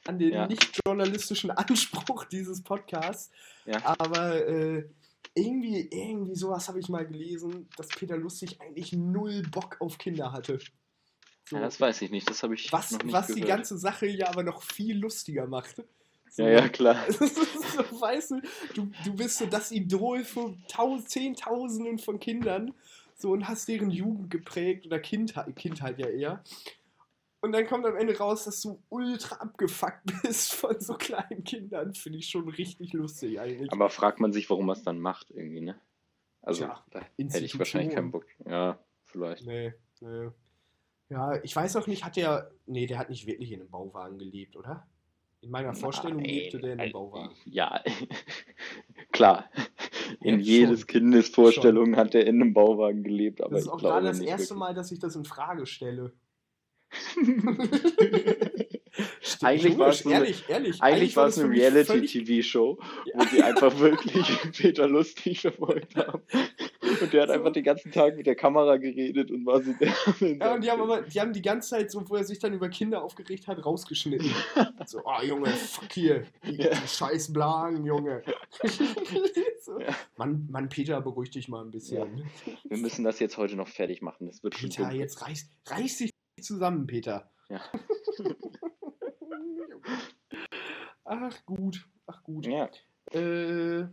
[0.07, 0.47] an den Ja.
[0.47, 3.31] nicht journalistischen Anspruch dieses Podcasts.
[3.65, 3.81] Ja.
[3.99, 4.89] Aber äh,
[5.35, 10.33] irgendwie, irgendwie sowas habe ich mal gelesen, dass Peter Lustig eigentlich null Bock auf Kinder
[10.33, 10.61] hatte.
[11.49, 12.29] So, Ja, das weiß ich nicht.
[12.31, 13.43] Das habe ich was noch nicht was gehört.
[13.45, 15.83] die ganze Sache ja aber noch viel lustiger macht.
[16.37, 16.97] So, Ja, ja, klar.
[17.11, 17.23] so,
[17.99, 18.41] weißt du,
[18.75, 22.75] du, du bist so das Idol von taus Zehntausenden von Kindern
[23.15, 26.45] so und hast deren Jugend geprägt oder Kindheit, Kindheit ja eher.
[27.41, 31.95] Und dann kommt am Ende raus, dass du ultra abgefuckt bist von so kleinen Kindern.
[31.95, 33.73] Finde ich schon richtig lustig eigentlich.
[33.73, 35.81] Aber fragt man sich, warum man es dann macht, irgendwie, ne?
[36.43, 38.27] Also, Tja, da hätte ich wahrscheinlich keinen Bock.
[38.45, 39.47] Ja, vielleicht.
[39.47, 40.29] Nee, nee.
[41.09, 42.51] Ja, ich weiß auch nicht, hat der.
[42.67, 44.87] Nee, der hat nicht wirklich in einem Bauwagen gelebt, oder?
[45.43, 47.37] In meiner Vorstellung Nein, lebte der in einem also, Bauwagen.
[47.45, 47.83] Ja,
[49.13, 49.49] klar.
[50.21, 50.87] In Ja, jedes schon.
[50.89, 54.29] Kindes Vorstellung hat er in einem Bauwagen gelebt, aber Das ist auch gerade das nicht
[54.29, 54.59] erste wirklich.
[54.59, 56.13] Mal, dass ich das in Frage stelle.
[59.43, 60.83] Eigentlich war es so eine- ehrlich, ehrlich.
[60.83, 62.79] Eigentlich war es das eine mich völlig- Reality-TV-Show,
[63.15, 66.23] wo sie einfach wirklich Peter Lustig verfolgt haben.
[67.01, 67.35] Und der hat So.
[67.35, 69.89] einfach den ganzen Tag mit der Kamera geredet und war so der.
[70.41, 72.53] Ja, und die haben aber, die haben die ganze Zeit, so, wo er sich dann
[72.53, 74.31] über Kinder aufgeregt hat, rausgeschnitten.
[74.87, 76.71] so, ah Junge, fuck hier, die, Ja.
[76.75, 78.23] die scheiß Blagen, Junge.
[79.61, 79.79] so.
[79.81, 79.95] Ja.
[80.17, 82.25] Mann, Mann, Peter, beruhig dich mal ein bisschen.
[82.65, 84.27] Wir müssen das jetzt heute noch fertig machen.
[84.27, 84.99] Das wird schon Peter, dumm.
[84.99, 87.31] jetzt reiß, reiß dich zusammen, Peter.
[87.49, 87.61] Ja.
[91.05, 92.47] ach gut, ach gut.
[92.47, 92.69] Ja.
[93.13, 93.87] Äh,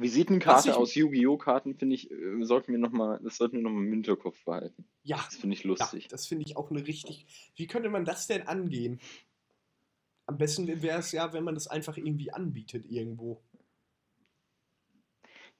[0.00, 1.36] Visitenkarte aus Yu-Gi-Oh!
[1.36, 4.84] Karten finde ich, äh, sollten wir noch mal, das sollten wir nochmal im Hinterkopf behalten.
[5.02, 6.08] ja, Das finde ich ja, lustig.
[6.08, 7.26] das finde ich auch eine richtig.
[7.56, 9.00] Wie könnte man das denn angehen?
[10.26, 13.42] Am besten wäre es ja, wenn man das einfach irgendwie anbietet irgendwo.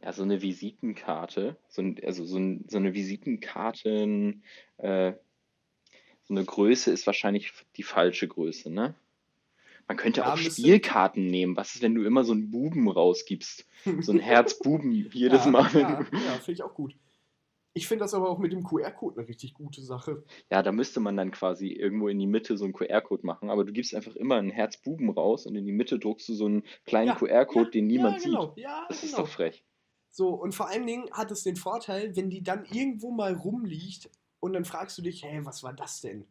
[0.00, 4.42] Ja, so eine Visitenkarte, so, ein, also so, ein, so eine Visitenkarten,
[4.78, 5.12] äh,
[6.24, 8.94] so eine Größe ist wahrscheinlich die falsche Größe, ne?
[9.88, 11.56] Man könnte Ja, auch Spielkarten nehmen.
[11.56, 13.66] Was ist, wenn du immer so einen Buben rausgibst?
[14.00, 15.70] So ein Herzbuben jedes ja, Mal.
[15.74, 16.94] Ja, ja finde ich auch gut.
[17.74, 20.24] Ich finde das aber auch mit dem QR-Code eine richtig gute Sache.
[20.50, 23.64] Ja, da müsste man dann quasi irgendwo in die Mitte so einen QR-Code machen, aber
[23.64, 26.64] du gibst einfach immer einen Herzbuben raus und in die Mitte druckst du so einen
[26.84, 28.64] kleinen Ja, QR-Code, ja, den niemand ja, genau, sieht.
[28.64, 29.22] Ja, Das ist genau.
[29.22, 29.64] doch frech.
[30.10, 34.10] So, und vor allen Dingen hat es den Vorteil, wenn die dann irgendwo mal rumliegt
[34.40, 36.26] und dann fragst du dich, hey, was war das denn?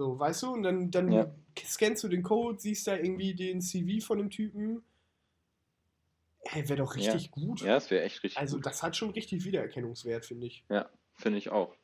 [0.00, 1.30] So, weißt du, und dann, dann Ja.
[1.62, 4.82] scannst du den Code, siehst da irgendwie den CV von dem Typen.
[6.38, 7.12] Hey, wäre doch Ja.
[7.12, 7.60] richtig gut.
[7.60, 8.64] Ja, das wäre echt richtig Also, gut.
[8.64, 10.64] das hat schon richtig Wiedererkennungswert, finde ich.
[10.70, 11.76] Ja, finde ich auch.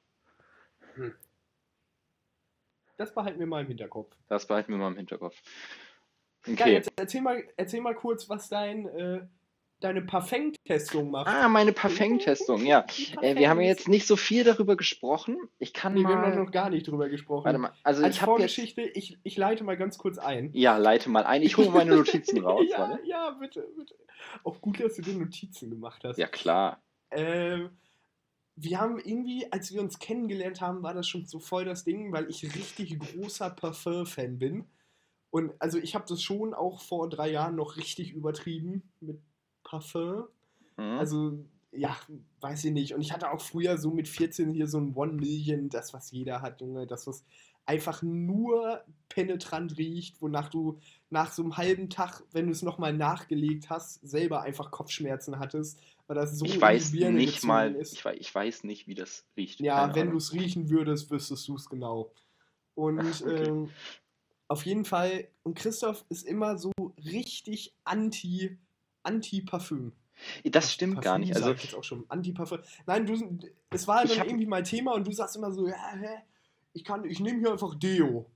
[2.96, 4.16] Das behalten wir mal im Hinterkopf.
[4.30, 5.36] Das behalten wir mal im Hinterkopf.
[6.46, 6.72] Ja, Okay.
[6.72, 9.26] jetzt erzähl mal, erzähl mal kurz, was dein, äh,
[9.80, 11.26] deine Parfum-Testung macht.
[11.28, 12.82] Ah, meine Parfum-Testung, ja.
[12.96, 15.36] Die Äh, wir haben ja jetzt nicht so viel darüber gesprochen.
[15.58, 16.36] Ich kann Nee, wir haben mal.
[16.44, 17.44] noch gar nicht drüber gesprochen.
[17.44, 18.54] Warte mal, also Als ich habe jetzt.
[18.54, 20.50] Vorgeschichte, ich, ich leite mal ganz kurz ein.
[20.54, 21.42] Ja, leite mal ein.
[21.42, 22.64] Ich hole meine Notizen raus.
[22.70, 23.06] ja, warte.
[23.06, 23.94] ja, bitte, bitte.
[24.44, 26.16] Auch gut, dass du dir Notizen gemacht hast.
[26.18, 26.80] Ja, klar.
[27.10, 27.70] Ähm,
[28.56, 32.12] wir haben irgendwie, als wir uns kennengelernt haben, war das schon so voll das Ding,
[32.12, 34.64] weil ich richtig großer Parfum-Fan bin.
[35.30, 39.20] Und also ich habe das schon auch vor drei Jahren noch richtig übertrieben mit
[39.66, 40.24] Parfum.
[40.76, 40.98] Mhm.
[40.98, 41.38] Also,
[41.72, 41.96] ja,
[42.40, 42.94] weiß ich nicht.
[42.94, 46.10] Und ich hatte auch früher so mit 14 hier so ein One Million, das, was
[46.10, 47.24] jeder hat, Junge, das, was
[47.66, 50.78] einfach nur penetrant riecht, wonach du
[51.10, 55.80] nach so einem halben Tag, wenn du es nochmal nachgelegt hast, selber einfach Kopfschmerzen hattest,
[56.06, 57.92] weil das so ich weiß nicht mal, ist.
[57.92, 59.60] ich, ich weiß nicht, wie das riecht.
[59.60, 62.12] Ja, wenn du es riechen würdest, wüsstest du es genau.
[62.76, 63.48] Und Okay.
[63.48, 63.70] ähm,
[64.48, 66.72] auf jeden Fall, und Christoph ist immer so
[67.04, 68.58] richtig anti,
[69.06, 69.92] anti-Parfüm.
[70.44, 71.34] Das stimmt gar Parfüm nicht.
[71.34, 72.04] sag Also, ich jetzt auch schon.
[72.08, 72.58] Anti-Parfüm.
[72.86, 73.38] Nein, du,
[73.70, 76.18] es war Ich dann hab- irgendwie mal Thema und du sagst immer so, ja, hä,
[76.72, 78.26] ich kann, ich nehme hier einfach Deo.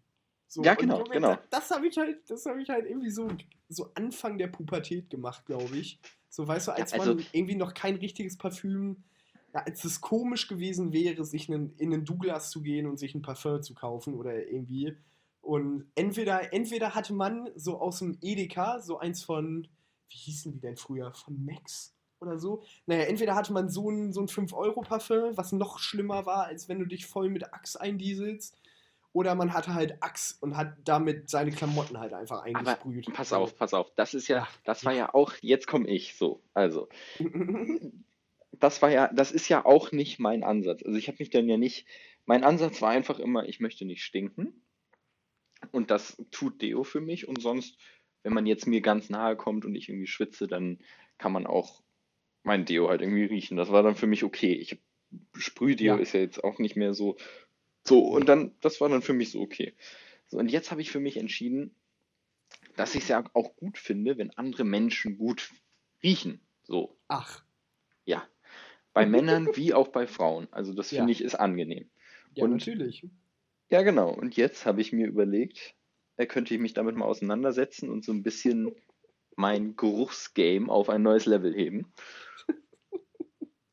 [0.47, 1.35] So, Ja, genau, Junge, genau.
[1.35, 3.29] da- Das habe ich halt, das habe ich halt irgendwie so,
[3.69, 5.99] so Anfang der Pubertät gemacht, glaube ich.
[6.29, 8.97] So, weißt du, als also- man irgendwie noch kein richtiges Parfüm,
[9.55, 13.15] ja, als es komisch gewesen wäre, sich einen, in einen Douglas zu gehen und sich
[13.15, 14.97] ein Parfum zu kaufen oder irgendwie.
[15.41, 19.67] Und entweder, entweder hatte man so aus dem Edeka, so eins von,
[20.11, 21.13] wie hießen die denn früher?
[21.15, 22.63] Von Max oder so.
[22.87, 26.79] Naja, entweder hatte man so ein, so ein 5-Euro-Parfum, was noch schlimmer war, als wenn
[26.79, 28.57] du dich voll mit Axe eindieselst.
[29.13, 33.13] Oder man hatte halt Axe und hat damit seine Klamotten halt einfach aber eingesprüht.
[33.13, 33.37] pass So.
[33.37, 33.91] auf, pass auf.
[33.97, 36.43] Das ist Ja, das war ja auch, jetzt komme ich so.
[36.55, 36.89] Also,
[38.53, 40.83] das war ja, das ist ja auch nicht mein Ansatz.
[40.85, 41.87] Also ich habe mich dann ja nicht,
[42.25, 44.63] mein Ansatz war einfach immer, ich möchte nicht stinken.
[45.73, 47.27] Und das tut Deo für mich.
[47.27, 47.77] Und sonst,
[48.23, 50.79] wenn man jetzt mir ganz nahe kommt und ich irgendwie schwitze, dann
[51.19, 51.83] kann man auch
[52.43, 53.57] mein Deo halt irgendwie riechen.
[53.57, 54.53] Das war dann für mich okay.
[54.53, 54.79] Ich
[55.35, 56.01] Sprühdeo Ja.
[56.01, 57.17] ist ja jetzt auch nicht mehr so,
[57.85, 58.01] so.
[58.07, 59.75] Und dann, das war dann für mich so okay.
[60.29, 61.75] So, und jetzt habe ich für mich entschieden,
[62.77, 65.51] dass ich es ja auch gut finde, wenn andere Menschen gut
[66.03, 66.41] riechen.
[66.63, 67.43] So, Ach,
[68.05, 68.27] ja.
[68.93, 70.49] Bei Männern wie auch bei Frauen.
[70.53, 70.99] Also das Ja.
[70.99, 71.91] finde ich ist angenehm.
[72.35, 73.05] ja, Und- natürlich.
[73.69, 74.11] Ja, genau.
[74.13, 75.75] Und jetzt habe ich mir überlegt,
[76.27, 78.75] könnte ich mich damit mal auseinandersetzen und so ein bisschen
[79.37, 81.93] mein Geruchsgame auf ein neues Level heben.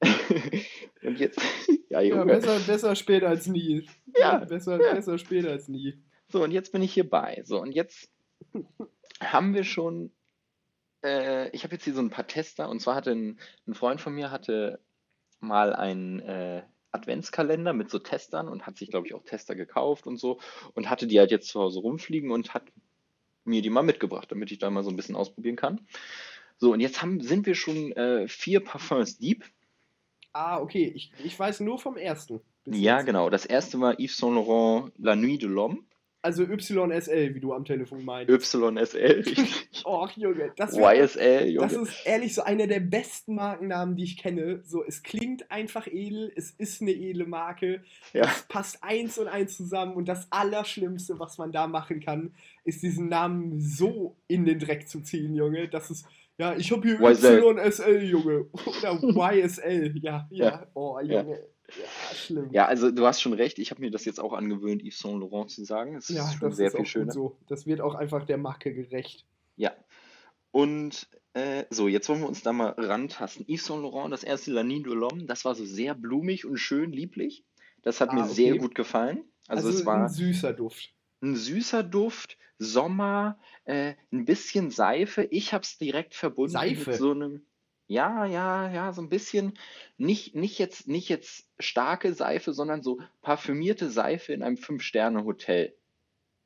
[1.04, 1.40] und jetzt,
[1.90, 3.88] ja, Ja, besser, besser spät als nie.
[4.18, 4.94] Ja, besser, ja.
[4.94, 6.02] besser spät als nie.
[6.30, 7.42] So, und jetzt bin ich hierbei.
[7.46, 8.10] So, und jetzt
[9.22, 10.12] haben wir schon,
[11.04, 14.02] äh, ich habe jetzt hier so ein paar Tester, und zwar hatte ein, ein Freund
[14.02, 14.80] von mir hatte
[15.40, 20.08] mal einen äh, Adventskalender mit so Testern und hat sich, glaube ich, auch Tester gekauft
[20.08, 20.40] und so
[20.74, 22.64] und hatte die halt jetzt zu Hause rumfliegen und hat
[23.44, 25.88] mir die mal mitgebracht, damit ich da mal so ein bisschen ausprobieren kann.
[26.58, 29.46] So, und jetzt haben, sind wir schon äh, vier Parfums deep.
[30.34, 30.92] Ah, okay.
[30.96, 32.42] Ich, ich weiß nur vom ersten.
[32.66, 33.30] Ja, genau.
[33.30, 35.84] Das erste war Yves Saint Laurent La Nuit de l'Homme.
[36.28, 38.30] Also YSL, wie du am Telefon meinst.
[38.30, 39.86] YSL, richtig.
[39.86, 41.68] Och, Junge, das, wird, YSL, Junge.
[41.70, 44.60] das ist ehrlich so einer der besten Markennamen, die ich kenne.
[44.66, 48.26] So, es klingt einfach edel, es ist eine edle Marke, ja.
[48.26, 52.34] es passt eins und eins zusammen und das Allerschlimmste, was man da machen kann,
[52.66, 55.70] ist diesen Namen so in den Dreck zu ziehen, Junge.
[55.70, 56.06] Das ist,
[56.38, 57.56] ja, ich habe hier YSL.
[57.58, 58.48] YSL, Junge.
[58.66, 60.46] Oder YSL, ja, ja.
[60.46, 60.68] Ja.
[60.74, 61.00] Oh.
[61.00, 61.30] Junge.
[61.32, 61.38] Ja,
[62.14, 62.50] schlimm.
[62.52, 63.60] ja, also du hast schon recht.
[63.60, 65.96] Ich habe mir das jetzt auch angewöhnt, Yves Saint Laurent zu sagen.
[65.96, 67.06] Es Ja, ist schon das sehr ist viel auch schöner.
[67.06, 67.38] gut so.
[67.48, 69.26] Das wird auch einfach der Marke gerecht.
[69.56, 69.74] Ja.
[70.52, 73.46] Und äh, so, jetzt wollen wir uns da mal rantasten.
[73.48, 76.92] Yves Saint Laurent, das erste La de l'Homme, das war so sehr blumig und schön
[76.92, 77.44] lieblich.
[77.84, 78.60] Das hat Ah, mir sehr okay.
[78.62, 79.24] gut gefallen.
[79.48, 80.94] Also, Also, es war ein süßer Duft.
[81.22, 85.24] ein süßer Duft, Sommer, äh, ein bisschen Seife.
[85.30, 86.90] Ich habe es direkt verbunden Seife?
[86.92, 87.46] mit so einem,
[87.88, 89.58] ja, ja, ja, so ein bisschen,
[89.98, 95.74] nicht, nicht jetzt, nicht jetzt starke Seife, sondern so parfümierte Seife in einem Fünf-Sterne-Hotel.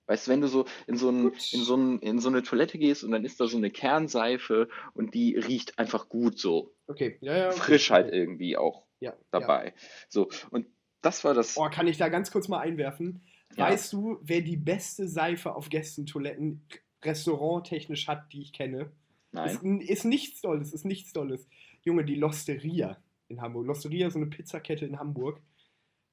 [0.08, 2.78] Weißt du, wenn du so in so, ein, in, so ein, in so eine Toilette
[2.78, 6.74] gehst und dann ist da so eine Kernseife und die riecht einfach gut so.
[6.88, 7.48] Okay, ja, ja.
[7.50, 7.58] Okay.
[7.58, 9.18] Frisch halt irgendwie auch Ja, Ja.
[9.32, 9.74] dabei.
[10.10, 10.68] So, und
[11.02, 11.58] das war das.
[11.58, 13.26] Oh, kann ich da ganz kurz mal einwerfen?
[13.56, 13.66] Ja.
[13.70, 16.68] Weißt du, wer die beste Seife auf Gästentoiletten
[17.04, 18.92] restauranttechnisch hat, die ich kenne?
[19.32, 19.80] Nein.
[19.80, 21.48] Ist, ist nichts Dolles, ist nichts Dolles.
[21.84, 23.66] Junge, die Losteria in Hamburg.
[23.66, 25.40] Losteria ist so eine Pizzakette in Hamburg.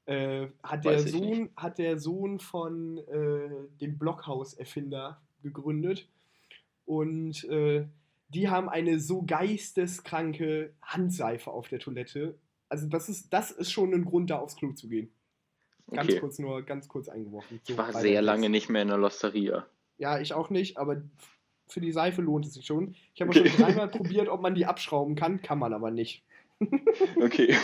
[0.07, 3.51] Äh, hat, der Sohn, hat der Sohn von äh,
[3.81, 6.09] dem Blockhaus-Erfinder gegründet.
[6.87, 7.87] Und äh,
[8.29, 12.39] die haben eine so geisteskranke Handseife auf der Toilette.
[12.69, 15.11] Also das ist, das ist schon ein Grund, da aufs Klo zu gehen.
[15.91, 16.21] Ganz Okay.
[16.21, 17.61] kurz nur, ganz kurz eingeworfen.
[17.65, 19.67] So Ich war sehr lange nicht mehr in der Losteria.
[19.97, 21.03] Ja, ich auch nicht, aber
[21.69, 22.95] für die Seife lohnt es sich schon.
[23.15, 26.23] Ich habe auch schon dreimal probiert, ob man die abschrauben kann, kann man aber nicht.
[27.17, 27.55] Okay.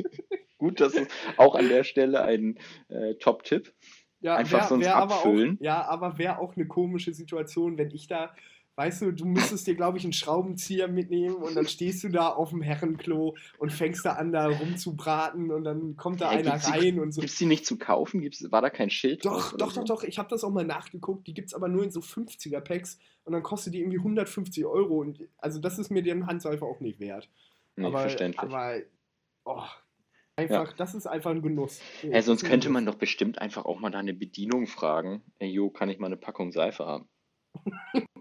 [0.58, 3.72] Gut, das ist auch an der Stelle ein äh, Top-Tipp.
[4.20, 5.58] Ja, Einfach sonst aber auch, abfüllen.
[5.60, 8.34] ja, aber wäre auch eine komische Situation, wenn ich da,
[8.78, 12.28] weißt du, du müsstest dir, glaube ich, einen Schraubenzieher mitnehmen und dann stehst du da
[12.28, 16.50] auf dem Herrenklo und fängst da an, da rumzubraten und dann kommt da Ja, einer
[16.52, 17.20] gibt's die- rein und so.
[17.20, 18.20] Gibt es die nicht zu kaufen?
[18.20, 19.24] Gibt's, war da kein Schild?
[19.24, 19.80] Doch, doch, so?
[19.80, 20.02] doch, doch.
[20.04, 21.26] Ich habe das auch mal nachgeguckt.
[21.26, 24.98] Die gibt es aber nur in so 50er-Packs und dann kostet die irgendwie 150 Euro.
[25.00, 27.28] Und also das ist mir den Handseife auch nicht wert.
[27.74, 28.40] Nee, aber, verständlich.
[28.40, 28.76] aber
[29.44, 29.62] oh,
[30.36, 31.80] einfach, das ist einfach ein Genuss.
[32.04, 35.22] Ey, Das sonst könnte man doch bestimmt einfach auch mal da eine Bedienung fragen.
[35.40, 37.08] Ey, jo, kann ich mal eine Packung Seife haben?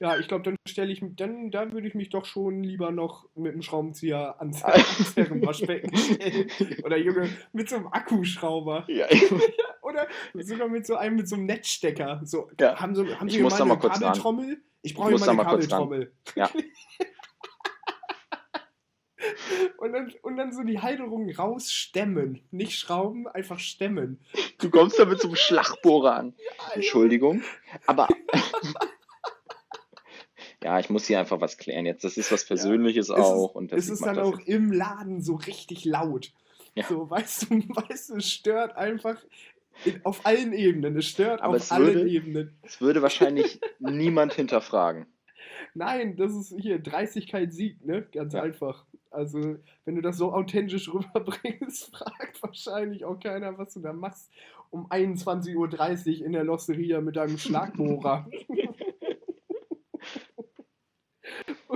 [0.00, 3.28] Ja, ich glaube, dann stelle ich, dann, da würde ich mich doch schon lieber noch
[3.34, 6.50] mit dem Schraubenzieher ans, ans Herrenwaschbecken stellen.
[6.84, 8.84] Oder Junge, mit so einem Akkuschrauber.
[8.88, 9.06] Ja,
[9.82, 12.20] Oder sogar mit so einem mit so einem Netzstecker.
[12.24, 12.78] So, Ja.
[12.78, 14.02] haben, so, haben Ich Sie muss mal da eine mal kurz ran.
[14.02, 14.62] Kabeltrommel?
[14.82, 15.46] Ich brauche mal eine kurz ran.
[15.46, 16.12] Kabeltrommel.
[16.36, 16.50] Ja.
[19.78, 22.46] und, dann, und dann so die Halterung rausstemmen.
[22.50, 24.20] Nicht schrauben, einfach stemmen.
[24.58, 26.34] du kommst da mit so einem Schlagbohrer an.
[26.74, 27.42] Entschuldigung.
[27.86, 28.08] Aber.
[30.62, 32.04] Ja, ich muss hier einfach was klären jetzt.
[32.04, 33.50] Das ist was Persönliches Es auch.
[33.50, 34.48] ist, und es ist dann auch jetzt.
[34.48, 36.32] im Laden so richtig laut.
[36.74, 36.84] Ja.
[36.88, 39.16] So, weißt du, weißt du, es stört einfach
[39.84, 40.96] in, auf allen Ebenen.
[40.96, 42.56] Es stört Aber auf es allen würde- Ebenen.
[42.62, 45.06] Das würde wahrscheinlich niemand hinterfragen.
[45.74, 48.06] Nein, das ist hier Dreistigkeit siegt, ne?
[48.12, 48.42] Ganz Ja.
[48.42, 48.84] einfach.
[49.10, 54.30] Also, wenn du das so authentisch rüberbringst, fragt wahrscheinlich auch keiner, was du da machst
[54.70, 55.56] um 21.30
[56.20, 58.26] Uhr in der Losteria mit deinem Schlagbohrer.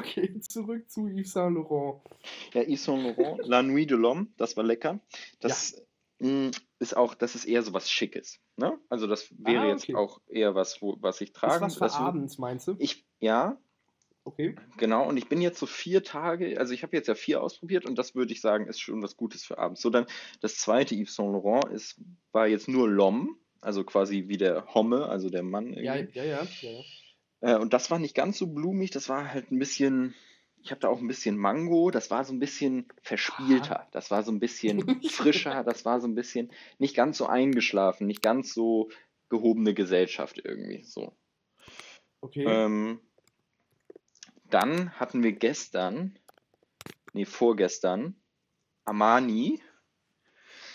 [0.03, 2.03] Okay, zurück zu Yves Saint Laurent.
[2.55, 5.01] Ja, Yves Saint Laurent, La Nuit de l'Homme, das war lecker.
[5.41, 5.83] Das
[6.19, 8.41] mh, ist auch, das ist eher so was Schickes.
[8.57, 8.79] Ne?
[8.89, 9.95] Also das wäre Ah, jetzt okay.
[9.95, 12.77] auch eher was, wo, was ich Ist tragen was für abends, meinst du?
[12.79, 13.59] Ich, ja,
[14.25, 14.55] Okay.
[14.77, 15.09] genau.
[15.09, 17.99] Und ich bin jetzt so vier Tage, also ich habe jetzt ja vier ausprobiert und
[17.99, 19.83] das würde ich sagen, ist schon was Gutes für abends.
[19.83, 20.07] So dann
[20.41, 23.27] das zweite Yves Saint Laurent ist, war jetzt nur L'Homme,
[23.61, 25.73] also quasi wie der Homme, also der Mann.
[25.75, 26.19] Ja, irgendwie.
[26.19, 26.43] ja, ja.
[26.45, 26.85] ja, ja.
[27.43, 30.15] Äh, und das war nicht ganz so blumig, das war halt ein bisschen,
[30.63, 34.23] ich habe da auch ein bisschen Mango, das war so ein bisschen verspielter, das war
[34.23, 38.55] so ein bisschen frischer, das war so ein bisschen nicht ganz so eingeschlafen, nicht ganz
[38.55, 38.89] so
[39.29, 41.15] gehobene Gesellschaft irgendwie so.
[42.21, 42.45] Okay.
[42.47, 43.01] Ähm,
[44.49, 46.19] dann hatten wir gestern,
[47.13, 48.15] nee, vorgestern,
[48.85, 49.61] Armani.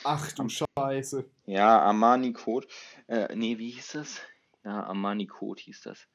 [0.03, 1.29] Ach du Scheiße.
[1.45, 2.67] Ja, Armani Code.
[3.07, 4.21] Äh, nee, wie hieß das?
[4.65, 6.07] Ja, Armani Code hieß das.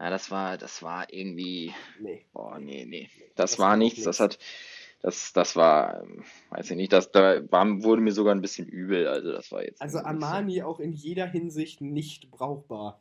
[0.00, 1.74] Ja, das war, das war irgendwie.
[2.00, 2.24] Nee.
[2.32, 3.08] Boah, nee, nee.
[3.34, 4.02] Das, Das war auch nichts.
[4.04, 4.38] Das hat.
[5.00, 6.04] Das, das war,
[6.50, 9.06] weiß ich nicht, das, da war, wurde mir sogar ein bisschen übel.
[9.06, 9.80] Also, das war jetzt.
[9.80, 13.00] Also nicht so- Armani auch in jeder Hinsicht nicht brauchbar.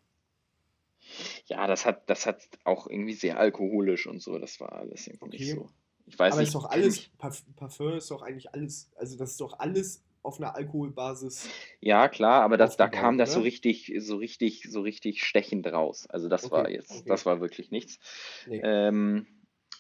[1.45, 4.37] Ja, das hat, das hat auch irgendwie sehr alkoholisch und so.
[4.37, 5.59] Das war alles irgendwie nicht Okay.
[5.61, 5.69] so.
[6.05, 6.49] Ich weiß Aber nicht.
[6.49, 7.09] ist doch alles,
[7.55, 11.49] Parfum ist doch eigentlich alles, also das ist doch alles auf einer Alkoholbasis.
[11.79, 13.45] Ja, klar, aber das, da kam das so oder?
[13.47, 16.07] richtig, so richtig, so richtig stechend raus.
[16.07, 17.09] Also das war Okay, jetzt, okay.
[17.09, 17.99] das war wirklich nichts.
[18.45, 18.61] Nee.
[18.63, 19.27] Ähm,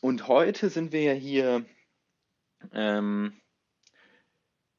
[0.01, 1.65] und heute sind wir ja hier
[2.71, 3.41] ähm,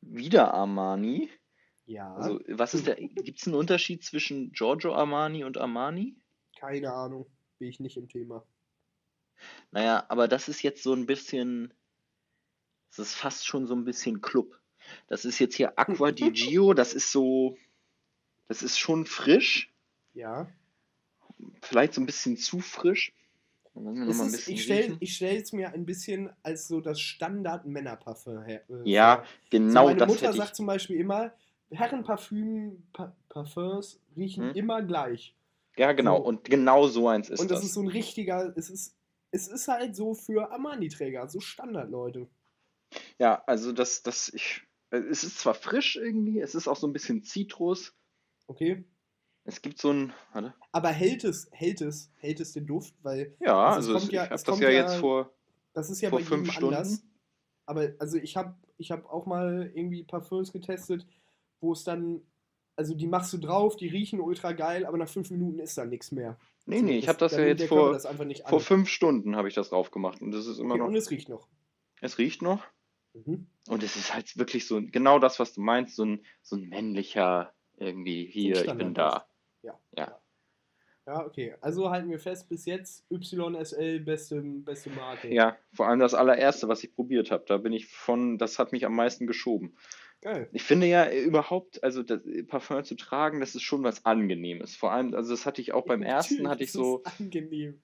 [0.00, 1.30] wieder Armani.
[1.86, 6.16] ja, Also was ist der, gibt es einen Unterschied zwischen Giorgio Armani und Armani?
[6.58, 7.26] keine Ahnung,
[7.58, 8.44] bin ich nicht im Thema.
[9.70, 11.72] Naja, aber das ist jetzt so ein bisschen,
[12.90, 14.60] das ist fast schon so ein bisschen Club.
[15.08, 17.56] Das ist jetzt hier Aqua di Gio, das ist so,
[18.48, 19.72] das ist schon frisch,
[20.14, 20.48] Ja,
[21.62, 23.12] vielleicht so ein bisschen zu frisch.
[24.08, 28.64] Ist, ich stelle ich es mir ein bisschen als so das Standard-Männerparfum her.
[28.68, 29.24] äh, Ja, vor.
[29.24, 31.32] So, genau meine das Mutter sagt zum Beispiel immer,
[31.70, 34.56] Herrenparfüm, pa Parfums riechen Hm?
[34.56, 35.34] immer gleich.
[35.76, 36.16] Ja, genau.
[36.16, 36.24] so.
[36.24, 37.68] Und genau so eins ist Und das das.
[37.68, 38.96] ist so ein richtiger, es ist,
[39.30, 42.26] es ist halt so für Armani-Träger, so Standard, Leute.
[43.18, 46.92] Ja, also das, das, ich, es ist zwar frisch irgendwie, es ist auch so ein
[46.92, 47.94] bisschen Zitrus.
[48.46, 48.84] Okay?
[49.44, 50.54] Es gibt so ein, warte.
[50.72, 54.24] Aber hält es, hält es, hält es den Duft, weil Ja, Also also, es, ja-
[54.24, 55.32] ich habe das ja jetzt vor,
[55.72, 56.74] das ist ja vor bei fünf Stunden.
[56.74, 57.02] anders.
[57.66, 61.06] Aber also ich habe ich hab auch mal irgendwie Parfüms getestet,
[61.60, 62.22] wo es dann,
[62.76, 65.84] also die machst du drauf, die riechen ultra geil, aber nach fünf Minuten ist da
[65.84, 66.38] nichts mehr.
[66.66, 68.50] Nee, So, nee, ich habe das ja jetzt vor, das einfach nicht an.
[68.50, 70.94] vor fünf Stunden habe ich das drauf gemacht und das ist immer okay, noch, und
[70.96, 71.48] es riecht noch.
[72.00, 72.64] es riecht noch
[73.24, 73.46] Mhm.
[73.68, 76.68] und es ist halt wirklich so, genau das, was du meinst, so ein, so ein
[76.68, 79.26] männlicher irgendwie, hier, ich bin da.
[79.62, 79.78] Ja.
[79.96, 80.20] Ja.
[81.06, 81.54] Ja, okay.
[81.62, 85.32] Also halten wir fest, bis jetzt YSL beste, beste Marke.
[85.32, 88.72] Ja, vor allem das allererste, was ich probiert habe, da bin ich von, das hat
[88.72, 89.74] mich am meisten geschoben.
[90.20, 90.50] Geil.
[90.52, 94.04] Ich finde ja äh, überhaupt, also das äh, Parfum zu tragen, das ist schon was
[94.04, 94.76] Angenehmes.
[94.76, 97.80] Vor allem, also das hatte ich auch beim ersten, hatte ich so, angenehm.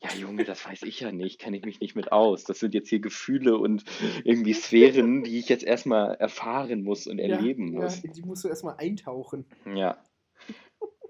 [0.00, 2.44] Ja Junge, das weiß ich ja nicht, kenne ich mich nicht mit aus.
[2.44, 3.84] Das sind jetzt hier Gefühle und
[4.24, 8.02] irgendwie Sphären, die ich jetzt erstmal erfahren muss und erleben ja, muss.
[8.02, 9.46] Ja, die musst du erstmal eintauchen.
[9.74, 10.02] Ja.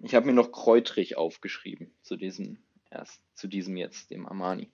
[0.01, 2.59] Ich habe mir noch Kräutrig aufgeschrieben zu diesem
[2.90, 4.70] erst, zu diesem jetzt, dem Armani.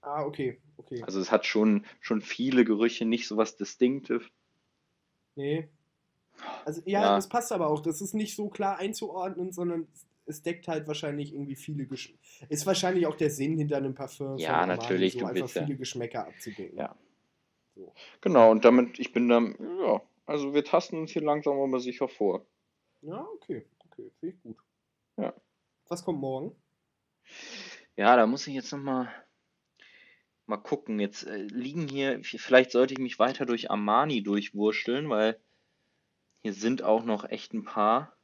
[0.00, 1.02] Ah, okay, okay.
[1.04, 4.24] Also es hat schon, schon viele Gerüche, nicht so was Distinctive.
[5.36, 5.68] Nee.
[6.64, 7.16] Also ja, Ja.
[7.16, 7.80] das passt aber auch.
[7.80, 9.86] Das ist nicht so klar einzuordnen, sondern
[10.26, 12.20] es deckt halt wahrscheinlich irgendwie viele Geschmäcker.
[12.48, 14.38] Ist wahrscheinlich auch der Sinn hinter einem Parfum.
[14.38, 16.78] Ja, natürlich, So einfach viele Geschmäcker abzudecken.
[16.78, 16.96] Ja.
[17.74, 17.92] So.
[18.20, 22.08] Genau, und damit, ich bin dann, ja, also wir tasten uns hier langsam aber sicher
[22.08, 22.46] vor.
[23.00, 24.56] Ja, okay, okay, finde ich gut.
[25.16, 25.34] Ja.
[25.88, 26.54] Was kommt morgen?
[27.96, 29.08] Ja, da muss ich jetzt nochmal
[30.46, 31.00] mal gucken.
[31.00, 35.40] Jetzt äh, liegen hier, vielleicht sollte ich mich weiter durch Armani durchwursteln, weil
[36.42, 38.16] hier sind auch noch echt ein paar,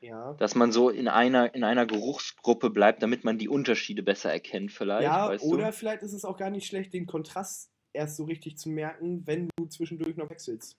[0.00, 0.34] Ja.
[0.34, 4.70] dass man so in einer, in einer Geruchsgruppe bleibt, damit man die Unterschiede besser erkennt,
[4.72, 5.72] vielleicht, Ja, weißt oder du?
[5.72, 9.48] vielleicht ist es auch gar nicht schlecht, den Kontrast erst so richtig zu merken, wenn
[9.56, 10.76] du zwischendurch noch wechselst.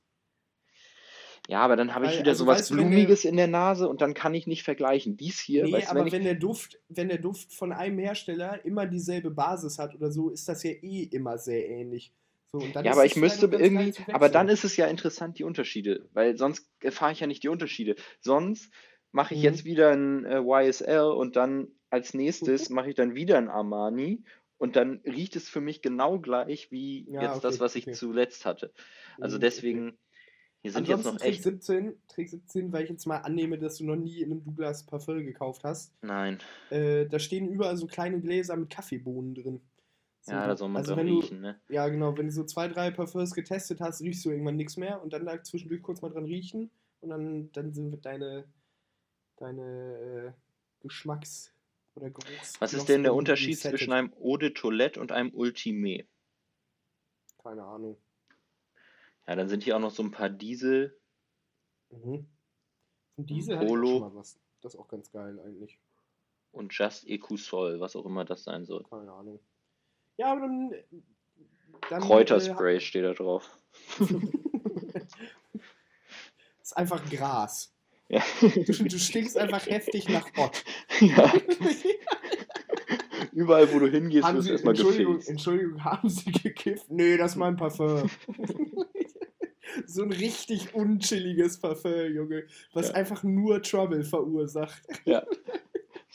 [1.48, 3.90] Ja, aber dann habe ich wieder also sowas weißt wenn der- Blumiges in der Nase
[3.90, 5.18] und dann kann ich nicht vergleichen.
[5.18, 7.98] Dies hier, Nee, weißt aber wenn ich, wenn der Duft, wenn der Duft von einem
[7.98, 12.14] Hersteller immer dieselbe Basis hat oder so, ist das ja eh immer sehr ähnlich.
[12.52, 16.36] So, Ja, aber ich müsste irgendwie, aber dann ist es ja interessant, die Unterschiede, weil
[16.38, 17.96] sonst erfahre ich ja nicht die Unterschiede.
[18.22, 18.72] Sonst
[19.12, 19.44] mache ich Mhm.
[19.44, 24.24] jetzt wieder ein äh, YSL und dann als nächstes mache ich dann wieder ein Armani
[24.58, 27.92] und dann riecht es für mich genau gleich wie Ja, jetzt das, okay, was ich
[27.92, 27.94] okay.
[27.94, 28.74] zuletzt hatte.
[29.20, 29.98] Also Mhm, deswegen,
[30.62, 33.58] hier sind Ansonsten jetzt noch Trick echt, 17, Trick 17, weil ich jetzt mal annehme,
[33.60, 35.94] dass du noch nie in einem Douglas Parfum gekauft hast.
[36.02, 39.62] nein, Äh, da stehen überall so kleine Gläser mit Kaffeebohnen drin.
[40.22, 41.62] So, ja, da soll man also so wenn du, riechen, ne?
[41.70, 45.02] Ja, genau, wenn du so zwei, drei Parfums getestet hast, riechst du irgendwann nichts mehr
[45.04, 48.46] und dann da zwischendurch kurz mal dran riechen und dann, dann sind deine,
[49.40, 50.40] deine äh,
[50.82, 51.52] Geschmacks-
[51.96, 52.60] oder Geruchs.
[52.62, 53.80] Was ist denn der Unterschied resettet.
[53.80, 56.06] zwischen einem Eau de Toilette und einem Ultimé?
[57.42, 57.98] Keine Ahnung.
[59.28, 60.98] Ja, dann sind hier auch noch so ein paar Diesel.
[61.92, 62.28] Mhm.
[63.16, 63.88] Und diese hatte ich auch Polo.
[63.88, 64.40] schon mal was.
[64.62, 65.80] Das ist auch ganz geil eigentlich.
[66.52, 68.84] und Just Ecusol, was auch immer das sein soll.
[68.84, 69.40] Keine Ahnung.
[70.18, 70.74] Ja, aber dann.
[71.90, 73.50] dann Kräuterspray steht da drauf.
[74.00, 74.04] Äh,
[76.62, 77.74] ist einfach Gras.
[78.10, 78.24] Ja.
[78.42, 78.50] Du,
[78.84, 80.64] du stinkst einfach heftig nach Ott.
[81.00, 81.32] ja.
[83.34, 85.30] Überall, wo du hingehst, haben wirst du erstmal Entschuldigung, gefilzt.
[85.30, 86.90] Entschuldigung, haben Sie gekifft?
[86.90, 88.10] Nee, das ist mein Parfum.
[89.86, 92.96] so ein richtig unchilliges Parfum, Junge, was Ja.
[92.96, 94.82] einfach nur Trouble verursacht.
[95.06, 95.24] Ja.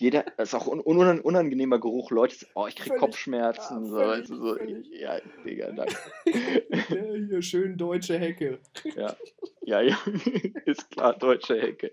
[0.05, 2.11] Jeder, das ist auch ein un unangenehmer Geruch.
[2.11, 3.01] Leute, oh, ich krieg Völlig.
[3.01, 3.87] Kopfschmerzen.
[3.87, 4.55] Ja, so, du, so.
[4.57, 4.87] völlig.
[4.91, 5.97] Ja, Digga, danke.
[6.91, 8.61] Ja, hier schön deutsche Hecke.
[8.97, 9.17] Ja,
[9.63, 9.99] ja, ja.
[10.67, 11.93] ist klar, deutsche Hecke.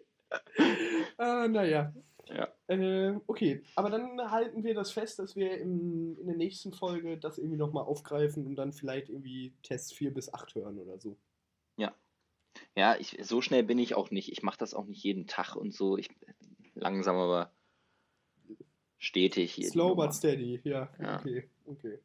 [1.17, 1.93] Ah, naja.
[2.27, 2.49] Ja.
[2.67, 7.17] Äh, okay, aber dann halten wir das fest, dass wir im, in der nächsten Folge
[7.17, 11.17] das irgendwie nochmal aufgreifen und dann vielleicht irgendwie Tests 4 bis 8 hören oder so.
[12.75, 14.29] Ja, ich, so schnell bin ich auch nicht.
[14.29, 15.97] Ich mache das auch nicht jeden Tag und so.
[15.97, 16.09] Ich
[16.73, 17.51] langsam, aber
[19.01, 19.57] stetig.
[19.57, 20.89] jede Slow but steady, ja.
[21.01, 21.19] Ja.
[21.19, 21.99] Okay, okay.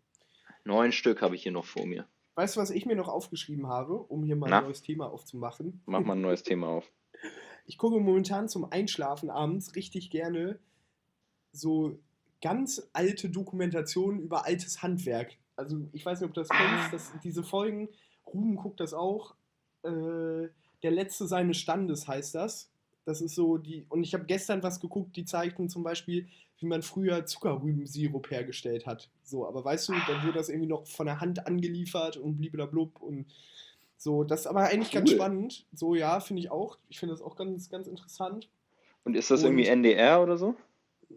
[0.64, 2.08] Neun Stück habe ich hier noch vor mir.
[2.34, 4.58] Weißt du, was ich mir noch aufgeschrieben habe, um hier mal Na?
[4.58, 5.80] ein neues Thema aufzumachen?
[5.86, 6.90] Mach mal ein neues Thema auf.
[7.68, 10.60] Ich gucke momentan zum Einschlafen abends richtig gerne
[11.50, 11.98] so
[12.40, 15.36] ganz alte Dokumentationen über altes Handwerk.
[15.56, 17.88] Also ich weiß nicht, ob du das kennst, dass diese Folgen,
[18.24, 19.34] Ruben guckt das auch,
[19.82, 20.48] äh,
[20.82, 22.70] Der Letzte seines Standes heißt das.
[23.06, 26.26] Das ist so die, und ich habe gestern was geguckt, die zeigten zum Beispiel,
[26.58, 29.08] wie man früher Zuckerrübensirup hergestellt hat.
[29.22, 33.00] So, aber weißt du, dann wurde das irgendwie noch von der Hand angeliefert und bliblablub
[33.00, 33.26] und
[33.96, 34.24] so.
[34.24, 35.16] Das ist aber eigentlich ganz Cool.
[35.16, 35.66] spannend.
[35.72, 36.78] So, ja, finde ich auch.
[36.88, 38.50] Ich finde das auch ganz, ganz interessant.
[39.04, 40.56] Und ist das Und- irgendwie NDR oder so?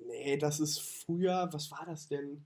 [0.08, 2.46] Nee, das ist früher, was war das denn?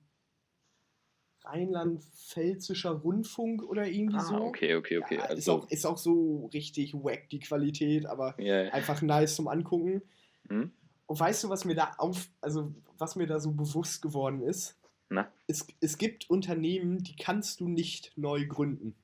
[1.46, 4.36] Rheinland-Pfälzischer Rundfunk oder irgendwie so.
[4.36, 5.18] Ah, okay, okay, okay.
[5.18, 8.70] Ja, ist, also, auch, ist auch so richtig wack, die Qualität, aber ja.
[8.72, 10.02] einfach nice zum Angucken.
[10.50, 10.72] Hm?
[11.06, 14.78] Und weißt du, was mir da auf, also was mir da so bewusst geworden ist?
[15.10, 15.32] Na?
[15.48, 18.96] Es, es gibt Unternehmen, die kannst du nicht neu gründen.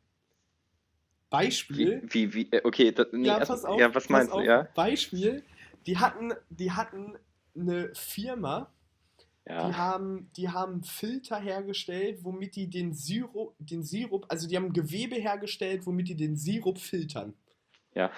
[1.29, 2.01] Beispiel.
[2.09, 3.79] Wie, wie, wie, äh, okay, das, nee, ja, pass auf.
[3.79, 4.41] ja, was meinst auf.
[4.41, 4.67] du, ja?
[4.73, 5.43] Beispiel,
[5.85, 7.17] die hatten, die hatten
[7.55, 8.71] eine Firma,
[9.57, 14.55] die Ja, haben, die haben Filter hergestellt, womit die den Sirup, den Sirup, also die
[14.57, 17.33] haben Gewebe hergestellt, womit die den Sirup filtern.
[17.93, 18.11] ja.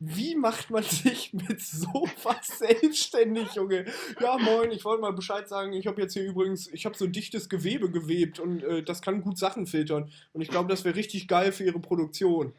[0.00, 3.86] Wie macht man sich mit sowas selbstständig, Junge?
[4.20, 7.06] Ja, moin, ich wollte mal Bescheid sagen, ich habe jetzt hier übrigens, ich habe so
[7.06, 10.10] dichtes Gewebe gewebt und äh, das kann gut Sachen filtern.
[10.32, 12.52] Und ich glaube, das wäre richtig geil für ihre Produktion.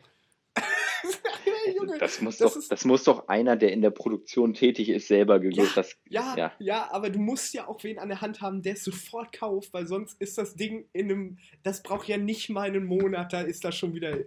[1.74, 4.90] Junge, Das muss, das doch, ist- das muss doch einer, der in der Produktion tätig
[4.90, 5.58] ist, selber gewählt.
[5.58, 6.92] Ja, das, Ja, ja, Ja.
[6.92, 9.88] aber du musst ja auch wen an der Hand haben, der es sofort kauft, weil
[9.88, 13.64] sonst ist das Ding in einem, das braucht ja nicht mal einen Monat, da ist
[13.64, 14.18] das schon wieder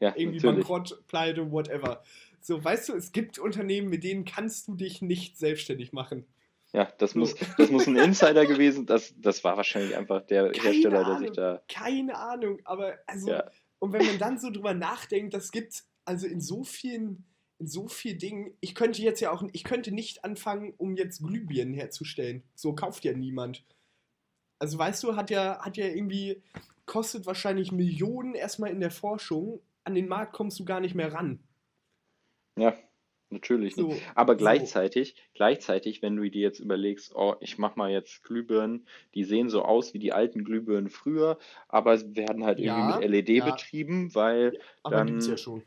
[0.00, 0.66] ja, irgendwie natürlich.
[0.66, 2.02] bankrott, pleite, whatever.
[2.40, 6.26] So, weißt du, es gibt Unternehmen, mit denen kannst du dich nicht selbstständig machen.
[6.72, 7.20] Ja, das So.
[7.20, 8.86] muss, das muss ein Insider gewesen.
[8.86, 11.32] Das, das war wahrscheinlich einfach der Keine Hersteller, der sich Ahnung.
[11.34, 11.62] da.
[11.68, 13.44] Keine Ahnung, aber also, Ja.
[13.78, 17.24] und wenn man dann so drüber nachdenkt, das gibt also in so vielen,
[17.58, 21.22] in so vielen Dingen, ich könnte jetzt ja auch, ich könnte nicht anfangen, um jetzt
[21.22, 22.42] Glühbirnen herzustellen.
[22.54, 23.64] So kauft ja niemand.
[24.58, 26.42] Also weißt du, hat ja, hat ja irgendwie,
[26.86, 31.12] kostet wahrscheinlich Millionen erstmal in der Forschung, an den Markt kommst du gar nicht mehr
[31.12, 31.40] ran.
[32.58, 32.76] Ja,
[33.30, 33.74] natürlich.
[33.74, 34.02] So, nicht.
[34.14, 34.38] Aber so.
[34.38, 39.48] gleichzeitig, gleichzeitig, wenn du dir jetzt überlegst, oh, ich mach mal jetzt Glühbirnen, die sehen
[39.48, 41.38] so aus wie die alten Glühbirnen früher,
[41.68, 43.50] aber werden halt Ja, irgendwie mit LED ja.
[43.50, 45.62] betrieben, weil, Aber dann- gibt's ja schon.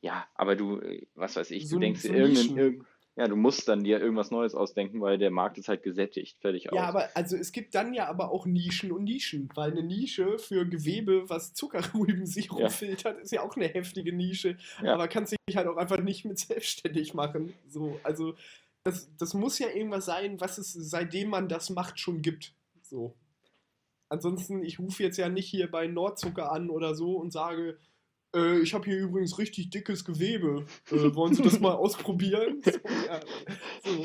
[0.00, 2.58] Ja, aber du, äh, was weiß ich, So- du denkst dir irgendein, Nischen.
[2.58, 2.86] irgend,
[3.16, 6.70] ja, du musst dann dir irgendwas Neues ausdenken, weil der Markt ist halt gesättigt, fertig
[6.70, 6.76] aus.
[6.76, 10.38] Ja, aber also es gibt dann ja aber auch Nischen und Nischen, weil eine Nische
[10.38, 12.68] für Gewebe, was Zuckerrübensirup Ja.
[12.68, 14.94] filtert, ist ja auch eine heftige Nische, Ja.
[14.94, 17.54] aber kannst dich halt auch einfach nicht mit selbstständig machen.
[17.66, 18.34] So, also
[18.84, 22.54] das, das muss ja irgendwas sein, was es seitdem man das macht schon gibt.
[22.82, 23.16] So.
[24.10, 27.78] Ansonsten, ich rufe jetzt ja nicht hier bei Nordzucker an oder so und sage,
[28.34, 30.66] äh, ich habe hier übrigens richtig dickes Gewebe.
[30.90, 32.62] Äh, wollen Sie das mal ausprobieren?
[33.84, 34.04] So,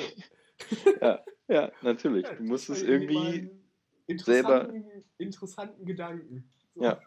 [0.91, 1.21] ja, so.
[1.49, 2.25] Ja, natürlich.
[2.25, 6.49] Ja, Du musst es irgendwie, einen selber- interessanten, interessanten Gedanken.
[6.75, 6.83] So.
[6.83, 6.99] Ja.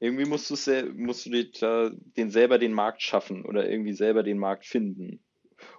[0.00, 0.50] irgendwie musst
[0.94, 1.50] musst du dir
[2.16, 5.23] den selber den Markt schaffen oder irgendwie selber den Markt finden.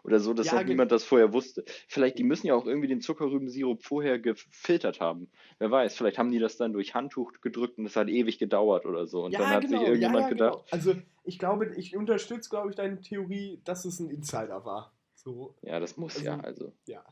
[0.03, 1.63] Oder so, dass Ja, halt niemand das vorher wusste.
[1.87, 5.29] Vielleicht, die müssen ja auch irgendwie den Zuckerrübensirup vorher gefiltert haben.
[5.59, 8.85] Wer weiß, vielleicht haben die das dann durch Handtuch gedrückt und das hat ewig gedauert
[8.85, 9.23] oder so.
[9.23, 10.65] Und Ja, dann hat genau, sich irgendjemand ja, ja, gedacht, Genau.
[10.71, 14.93] Also ich glaube, ich unterstütze, glaube ich, deine Theorie, dass es ein Insider war.
[15.15, 16.73] So, ja, das muss Also, ja, also.
[16.85, 17.03] ja.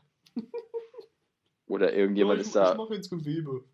[1.66, 2.72] Oder irgendjemand Ja, ich, ist da.
[2.72, 3.64] Ich mache jetzt Gewebe.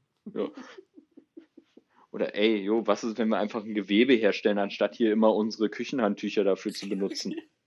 [2.13, 5.69] Oder ey, jo, was ist, wenn wir einfach ein Gewebe herstellen, anstatt hier immer unsere
[5.71, 7.35] Küchenhandtücher dafür zu benutzen?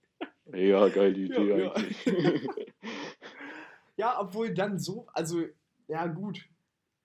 [0.52, 1.72] ja, geile Idee Ja, ja.
[1.74, 2.50] eigentlich.
[3.96, 5.44] Ja, obwohl dann so, also,
[5.88, 6.50] ja gut.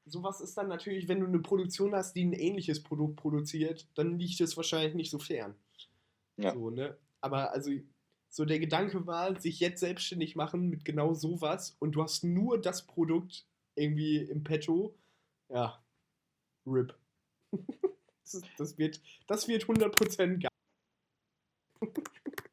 [0.07, 4.19] Sowas ist dann natürlich, wenn du eine Produktion hast, die ein ähnliches Produkt produziert, dann
[4.19, 5.55] liegt es wahrscheinlich nicht so fern.
[6.39, 6.55] Ja.
[6.55, 6.97] So, ne?
[7.21, 7.71] Aber also,
[8.31, 12.59] so der Gedanke war, sich jetzt selbstständig machen mit genau sowas und du hast nur
[12.59, 14.95] das Produkt irgendwie im Petto.
[15.49, 15.83] Ja,
[16.67, 16.95] RIP.
[18.31, 20.51] Das, das, wird, das wird 100% geil.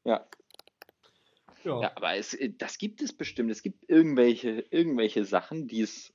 [0.05, 0.25] Ja.
[1.65, 1.81] Ja.
[1.81, 3.51] Ja, aber es, äh, das gibt es bestimmt.
[3.51, 6.13] Es gibt irgendwelche, irgendwelche Sachen, die es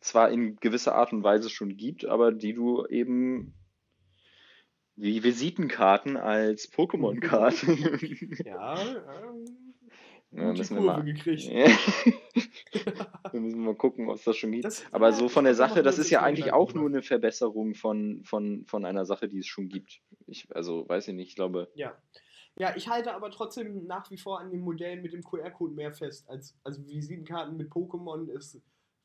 [0.00, 3.54] zwar in gewisser Art und Weise schon gibt, aber die du eben
[4.96, 7.78] wie Visitenkarten als Pokémon-Karten.
[8.44, 8.78] Ja,
[9.24, 9.44] ähm,
[10.36, 11.04] Ja, müssen wir mal.
[11.04, 11.44] gekriegt.
[13.32, 14.64] wir müssen mal gucken, ob es das schon gibt.
[14.64, 17.74] Das- Aber ja, so von der Sache, das ist ja eigentlich auch nur eine Verbesserung
[17.74, 20.00] von, von, von einer Sache, die es schon gibt.
[20.26, 21.70] Ich, also weiß ich nicht, ich glaube.
[21.76, 21.96] Ja.
[22.58, 25.92] Ja, ich halte aber trotzdem nach wie vor an dem Modell mit dem QR-Code mehr
[25.92, 26.28] fest.
[26.28, 28.60] Als, also Visitenkarten mit Pokémon ist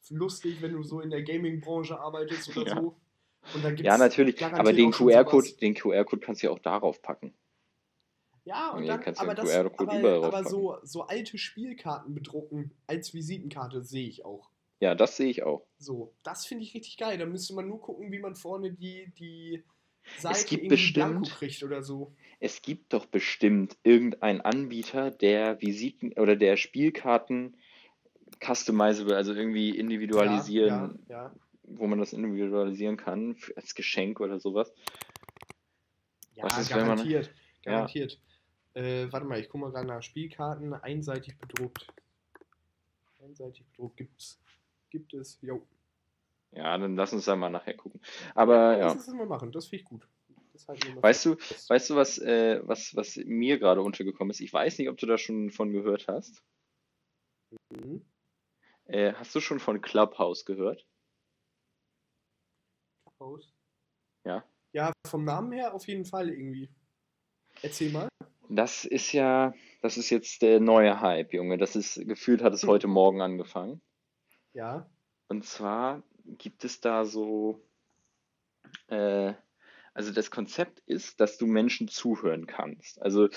[0.09, 2.75] lustig, wenn du so in der Gaming-Branche arbeitest oder Ja.
[2.81, 3.01] so.
[3.53, 7.33] Und Ja, natürlich, aber den QR-Code, den QR-Code kannst du ja auch darauf packen.
[8.45, 12.13] Ja, und Nee, dann, kannst du aber, den das, aber, aber so, so alte Spielkarten
[12.13, 14.49] bedrucken als Visitenkarte sehe ich auch.
[14.79, 15.67] Ja, das sehe ich auch.
[15.77, 17.17] So, das finde ich richtig geil.
[17.17, 19.63] Da müsste man nur gucken, wie man vorne die, die
[20.17, 21.27] Seite gibt irgendwie bestimmt-
[21.81, 22.15] so.
[22.39, 27.57] Es gibt doch bestimmt irgendeinen Anbieter, der Visiten oder der Spielkarten
[28.43, 34.71] customizable, also irgendwie individualisieren, Ja, ja, wo man das individualisieren kann, als Geschenk oder sowas.
[36.35, 36.43] ja.
[36.45, 37.27] Was ja ist, man- garantiert.
[37.65, 37.71] Ja.
[37.73, 38.19] Garantiert.
[38.73, 40.73] Äh, warte mal, ich gucke mal gerade nach Spielkarten.
[40.73, 41.87] Einseitig bedruckt.
[43.21, 44.39] Einseitig bedruckt gibt's.
[44.89, 45.37] Gibt es.
[45.41, 45.65] Jo.
[46.51, 48.01] Ja, dann lass uns da mal nachher gucken.
[48.35, 48.85] Aber ja.
[48.87, 49.51] Lass uns das mal machen.
[49.51, 50.07] Das finde ich gut.
[50.67, 51.69] Weißt du, fest.
[51.69, 54.41] weißt du, was, äh, was, was mir gerade untergekommen ist?
[54.41, 56.43] Ich weiß nicht, ob du da schon von gehört hast.
[57.71, 58.05] Mhm.
[58.85, 60.85] Äh, hast du schon von Clubhouse gehört?
[63.19, 63.53] Aus.
[64.25, 64.43] Ja.
[64.71, 66.69] Ja, vom Namen her auf jeden Fall irgendwie.
[67.61, 68.07] Erzähl mal.
[68.49, 71.57] Das ist ja, das ist jetzt der neue Hype, Junge.
[71.57, 73.81] Das ist, gefühlt hat es heute Morgen angefangen.
[74.53, 74.89] Ja.
[75.27, 76.03] Und zwar
[76.37, 77.61] gibt es da so,
[78.87, 79.33] äh,
[79.93, 83.01] also das Konzept ist, dass du Menschen zuhören kannst.
[83.01, 83.27] Also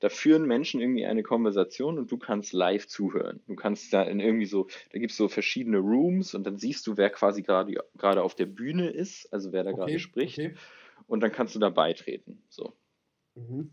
[0.00, 3.40] da führen Menschen irgendwie eine Konversation und du kannst live zuhören.
[3.46, 6.86] Du kannst da in irgendwie so, da gibt es so verschiedene Rooms und dann siehst
[6.86, 9.98] du, wer quasi gerade gerade auf der Bühne ist, also wer da gerade Okay.
[9.98, 10.38] spricht.
[10.38, 10.54] Okay.
[11.08, 12.42] Und dann kannst du da beitreten.
[12.48, 12.76] So.
[13.34, 13.72] Mhm.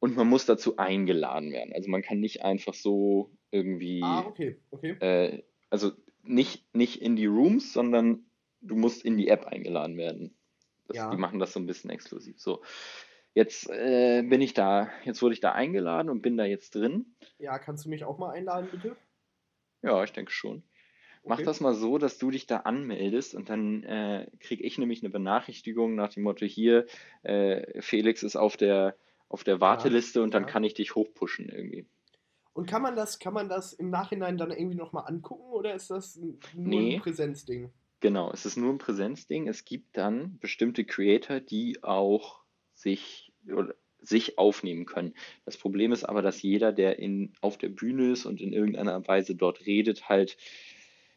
[0.00, 1.72] Und man muss dazu eingeladen werden.
[1.72, 4.56] Also man kann nicht einfach so irgendwie, Ah, okay.
[4.72, 4.96] Okay.
[4.98, 5.92] äh, also
[6.22, 8.24] nicht, nicht in die Rooms, sondern
[8.60, 10.34] du musst in die App eingeladen werden.
[10.86, 11.10] Das, Ja.
[11.10, 12.40] Die machen das so ein bisschen exklusiv.
[12.40, 12.62] So,
[13.34, 17.14] jetzt äh, bin ich da, jetzt wurde ich da eingeladen und bin da jetzt drin.
[17.38, 18.96] Ja, kannst du mich auch mal einladen, bitte?
[19.82, 20.62] Ja, ich denke schon.
[21.24, 21.44] Mach Okay.
[21.44, 25.10] das mal so, dass du dich da anmeldest und dann äh, kriege ich nämlich eine
[25.10, 26.86] Benachrichtigung nach dem Motto hier,
[27.22, 28.96] äh, Felix ist auf der,
[29.28, 30.48] auf der Warteliste und dann ja.
[30.48, 31.86] kann ich dich hochpushen irgendwie.
[32.54, 35.90] Und kann man das, kann man das im Nachhinein dann irgendwie nochmal angucken oder ist
[35.90, 36.96] das nur Nee.
[36.96, 37.70] ein Präsenzding?
[38.00, 39.48] Genau, es ist nur ein Präsenzding.
[39.48, 42.40] Es gibt dann bestimmte Creator, die auch
[42.74, 45.14] sich, oder sich aufnehmen können.
[45.44, 49.06] Das Problem ist aber, dass jeder, der in, auf der Bühne ist und in irgendeiner
[49.06, 50.36] Weise dort redet, halt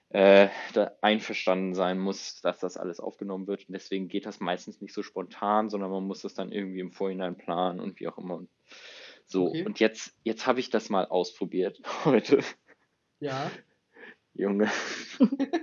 [0.09, 3.67] äh, da einverstanden sein muss, dass das alles aufgenommen wird.
[3.67, 6.91] Und deswegen geht das meistens nicht so spontan, sondern man muss das dann irgendwie im
[6.91, 8.35] Vorhinein planen und wie auch immer.
[8.35, 8.49] Und
[9.25, 9.65] so, Okay.
[9.65, 12.39] und jetzt, jetzt habe ich das mal ausprobiert heute.
[13.19, 13.51] Ja.
[14.33, 14.69] Junge.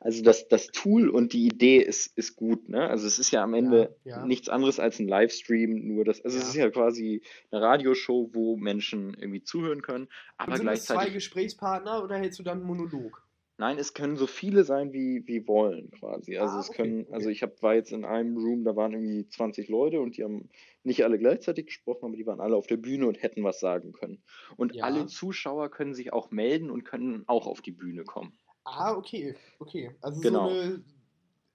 [0.00, 2.88] Also das, das Tool und die Idee ist, ist gut, ne?
[2.88, 4.26] Also es ist ja am Ende Ja, ja.
[4.26, 6.48] nichts anderes als ein Livestream, nur das, also es Ja.
[6.50, 10.94] ist ja quasi eine Radioshow, wo Menschen irgendwie zuhören können, aber Und sind das zwei
[10.94, 13.25] gleichzeitig, Gesprächspartner oder hältst du dann einen Monolog?
[13.58, 16.36] Nein, es können so viele sein, wie, wie wollen quasi.
[16.36, 17.12] Also Ah, es okay, können, okay.
[17.14, 20.24] also ich hab, war jetzt in einem Room, da waren irgendwie 20 Leute und die
[20.24, 20.48] haben
[20.82, 23.92] nicht alle gleichzeitig gesprochen, aber die waren alle auf der Bühne und hätten was sagen
[23.92, 24.22] können.
[24.56, 24.84] Und Ja.
[24.84, 28.38] alle Zuschauer können sich auch melden und können auch auf die Bühne kommen.
[28.64, 29.94] Ah, okay, okay.
[30.00, 30.48] Also Genau.
[30.48, 30.84] so eine,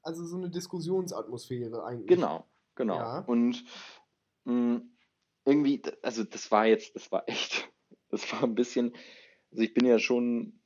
[0.01, 2.07] also so eine Diskussionsatmosphäre eigentlich.
[2.07, 2.45] Genau,
[2.75, 2.95] genau.
[2.95, 3.19] Ja.
[3.19, 3.63] Und
[4.45, 4.81] mh,
[5.45, 7.69] irgendwie, d- also das war jetzt, das war echt,
[8.09, 8.93] das war ein bisschen,
[9.51, 10.60] also ich bin ja schon,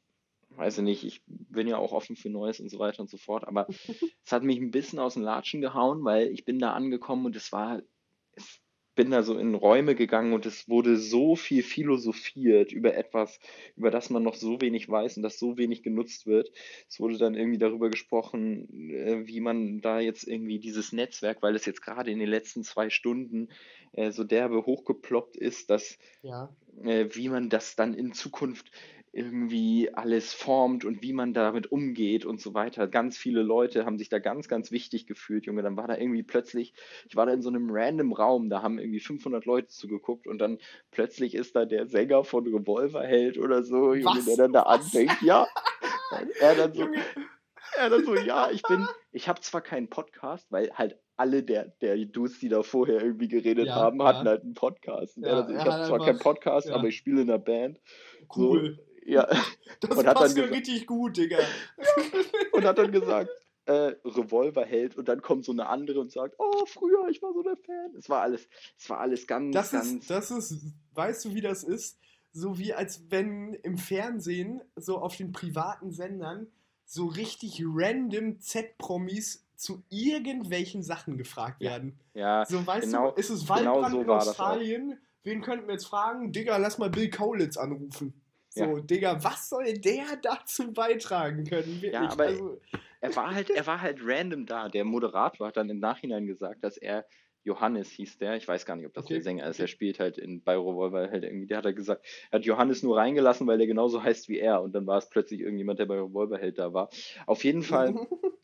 [0.57, 3.17] weiß ich nicht, ich bin ja auch offen für Neues und so weiter und so
[3.17, 3.67] fort, aber
[4.25, 7.35] es hat mich ein bisschen aus den Latschen gehauen, weil ich bin da angekommen und
[7.35, 7.81] es war,
[8.35, 8.61] ich
[8.95, 13.39] bin da so in Räume gegangen und es wurde so viel philosophiert über etwas,
[13.75, 16.49] über das man noch so wenig weiß und das so wenig genutzt wird.
[16.87, 21.55] Es wurde dann irgendwie darüber gesprochen, äh, wie man da jetzt irgendwie dieses Netzwerk, weil
[21.55, 23.49] es jetzt gerade in den letzten zwei Stunden
[23.91, 26.55] äh, so derbe hochgeploppt ist, dass Ja.
[26.83, 28.71] äh, wie man das dann in Zukunft
[29.15, 32.85] irgendwie alles formt und wie man damit umgeht und so weiter.
[32.89, 35.63] Ganz viele Leute haben sich da ganz, ganz wichtig gefühlt, Junge.
[35.63, 36.73] Dann war da irgendwie plötzlich,
[37.07, 40.39] ich war da in so einem random Raum, da haben irgendwie 500 Leute zugeguckt und
[40.39, 40.57] dann
[40.91, 44.25] plötzlich ist da der Sänger von Revolverheld oder so, Junge, Was?
[44.25, 44.83] der dann da Was?
[44.83, 45.21] anfängt.
[45.21, 45.47] Ja,
[46.41, 46.85] er dann so,
[47.77, 51.69] er dann so, ja, ich bin, ich habe zwar keinen Podcast, weil halt alle der,
[51.79, 54.07] der Dudes, die da vorher irgendwie geredet Ja, haben, ja.
[54.07, 55.15] hatten halt einen Podcast.
[55.17, 56.75] Ja, dann so, er ich habe zwar keinen Podcast, ja.
[56.75, 57.79] aber ich spiele in einer Band.
[58.35, 58.75] Cool.
[58.75, 59.27] So, ja,
[59.79, 61.37] Das Und hat passt dann mir richtig gut, Digga.
[62.53, 63.29] und hat dann gesagt,
[63.65, 67.41] äh, Revolverheld und dann kommt so eine andere und sagt, oh, früher, ich war so
[67.43, 67.95] der Fan.
[67.97, 68.47] Es war alles,
[68.77, 69.91] es war alles ganz, Das ganz.
[69.91, 70.57] ist, das ist,
[70.93, 71.97] weißt du, wie das ist?
[72.31, 76.47] So wie als wenn im Fernsehen, so auf den privaten Sendern,
[76.83, 81.99] so richtig random Z-Promis zu irgendwelchen Sachen gefragt Ja, werden.
[82.13, 84.09] ja, So, weißt genau- du, ist es genau Waldbrand so in.
[84.09, 84.99] Australien?
[85.23, 86.31] Wen könnten wir jetzt fragen?
[86.31, 88.13] Digga, lass mal Bill Kaulitz anrufen.
[88.55, 88.79] So, Ja.
[88.83, 91.81] Digga, was soll der dazu beitragen können?
[91.81, 91.91] Wirklich?
[91.91, 92.61] Ja, aber- also,
[93.01, 94.69] er war halt, er war halt random da.
[94.69, 97.05] Der Moderator hat dann im Nachhinein gesagt, dass er
[97.43, 99.99] Johannes hieß der, ich weiß gar nicht, ob das Okay, der Sänger ist, er spielt
[99.99, 103.45] halt in bei Revolver halt irgendwie, der hat halt gesagt, er hat Johannes nur reingelassen,
[103.45, 106.57] weil der genauso heißt wie er und dann war es plötzlich irgendjemand, der bei Revolverheld
[106.57, 106.89] da war.
[107.27, 107.93] Auf jeden Fall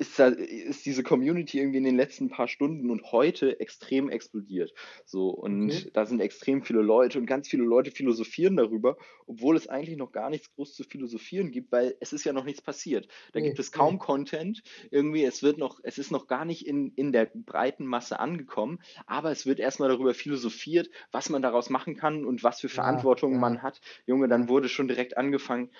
[0.00, 4.72] ist, da, ist diese Community irgendwie in den letzten paar Stunden und heute extrem explodiert.
[5.04, 5.92] So, und Okay.
[5.94, 8.96] da sind extrem viele Leute und ganz viele Leute philosophieren darüber,
[9.26, 12.44] obwohl es eigentlich noch gar nichts groß zu philosophieren gibt, weil es ist ja noch
[12.44, 13.08] nichts passiert.
[13.32, 14.00] Da Nee, gibt es kaum nee.
[14.00, 14.62] Content.
[14.90, 18.80] Irgendwie, es wird noch, es ist noch gar nicht in, in der breiten Masse angekommen,
[19.06, 23.06] aber es wird erstmal darüber philosophiert, was man daraus machen kann und was für Ja,
[23.08, 23.38] Verantwortung ja.
[23.38, 23.80] man hat.
[24.06, 25.70] Junge, dann wurde schon direkt angefangen.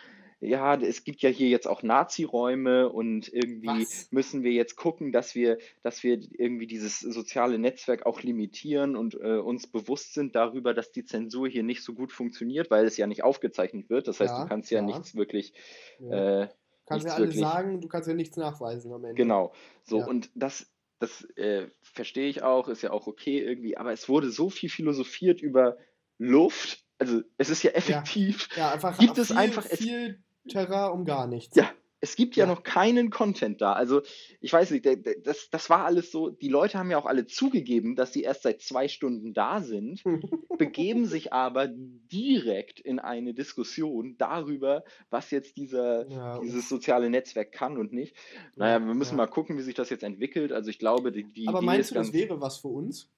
[0.43, 4.09] Ja, es gibt ja hier jetzt auch Nazi-Räume und irgendwie Was?
[4.11, 9.15] müssen wir jetzt gucken, dass wir, dass wir irgendwie dieses soziale Netzwerk auch limitieren und
[9.21, 12.97] äh, uns bewusst sind darüber, dass die Zensur hier nicht so gut funktioniert, weil es
[12.97, 14.09] ja nicht aufgezeichnet wird.
[14.09, 14.87] Das heißt, Ja, du kannst ja, ja.
[14.87, 15.53] nichts wirklich,
[15.99, 16.43] ja.
[16.45, 16.49] äh,
[16.87, 19.17] kannst ja alles wirklich- sagen, du kannst ja nichts nachweisen am Ende.
[19.17, 19.53] Genau.
[19.85, 20.07] So, Ja.
[20.07, 20.71] und das,
[21.01, 24.71] das äh, verstehe ich auch, ist ja auch okay irgendwie, aber es wurde so viel
[24.71, 25.77] philosophiert über
[26.19, 26.83] Luft.
[26.99, 28.49] Also es ist ja effektiv.
[28.57, 31.57] Ja, einfach Gibt es viel, einfach- es- viel Terrain um gar nichts.
[31.57, 31.71] Ja,
[32.03, 32.51] es gibt ja, Ja.
[32.55, 33.75] noch keinen Content da.
[33.75, 34.01] Also,
[34.41, 34.87] ich weiß nicht,
[35.25, 38.43] das, das war alles so, die Leute haben ja auch alle zugegeben, dass sie erst
[38.43, 40.03] seit zwei Stunden da sind,
[40.59, 47.53] begeben sich aber direkt in eine Diskussion darüber, was jetzt dieser, Ja, dieses soziale Netzwerk
[47.53, 48.17] kann und nicht.
[48.57, 49.17] Naja, wir müssen ja.
[49.19, 50.53] mal gucken, wie sich das jetzt entwickelt.
[50.53, 53.11] Also ich glaube, die, die Aber meinst ist du, das wäre was für uns?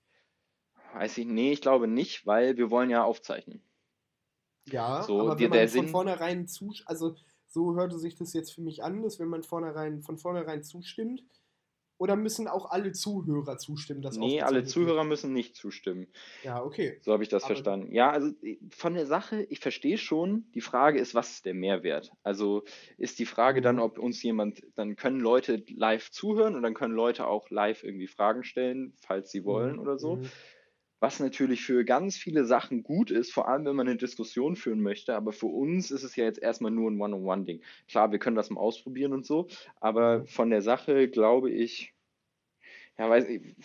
[0.94, 3.62] weiß ich, nee, ich glaube nicht, weil wir wollen ja aufzeichnen.
[4.70, 7.16] Ja, So, aber wenn man von vornherein zu, also
[7.48, 11.22] so hörte sich das jetzt für mich an, dass wenn man vornherein, von vornherein zustimmt,
[11.98, 14.64] oder müssen auch alle Zuhörer zustimmen, dass Nee, alle?
[14.64, 16.08] Zuhörer müssen nicht zustimmen.
[16.42, 16.98] Ja, okay.
[17.02, 17.92] So habe ich das Aber- verstanden.
[17.94, 20.50] Ja, also äh, von der Sache, ich verstehe schon.
[20.52, 22.10] Die Frage ist, was ist der Mehrwert?
[22.24, 22.64] Also
[22.98, 23.82] ist die Frage dann, Mhm.
[23.82, 28.08] ob uns jemand, dann können Leute live zuhören und dann können Leute auch live irgendwie
[28.08, 30.16] Fragen stellen, falls sie wollen oder so.
[30.16, 30.28] Mhm.
[31.02, 34.80] Was natürlich für ganz viele Sachen gut ist, vor allem wenn man eine Diskussion führen
[34.80, 35.16] möchte.
[35.16, 37.60] Aber für uns ist es ja jetzt erstmal nur ein One-on-One-Ding.
[37.88, 39.48] Klar, wir können das mal ausprobieren und so,
[39.80, 40.26] aber Mhm.
[40.28, 41.92] von der Sache glaube ich,
[42.98, 43.56] ja, weiß ich,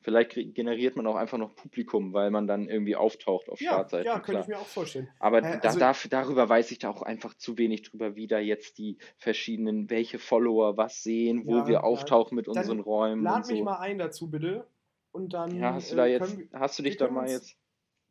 [0.00, 4.06] vielleicht generiert man auch einfach noch Publikum, weil man dann irgendwie auftaucht auf Ja, Startseiten.
[4.06, 5.08] ja, könnte ich mir auch vorstellen.
[5.18, 8.28] Aber Äh, da, also- darf, darüber weiß ich da auch einfach zu wenig drüber, wie
[8.28, 11.80] da jetzt die verschiedenen, welche Follower was sehen, wo Ja, wir ja.
[11.82, 13.54] auftauchen mit Dann unseren Räumen Lad und so.
[13.54, 14.68] mich mal ein dazu, bitte.
[15.16, 15.58] Und dann.
[15.58, 17.56] ja, hast du äh, da jetzt, wir- hast du dich da mal uns- jetzt,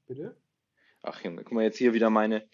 [0.08, 0.36] Bitte?
[1.04, 2.48] ach Junge, guck mal jetzt hier wieder meine,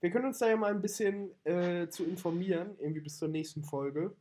[0.00, 3.62] Wir können uns da ja mal ein bisschen äh, zu informieren, irgendwie bis zur nächsten
[3.62, 4.16] Folge.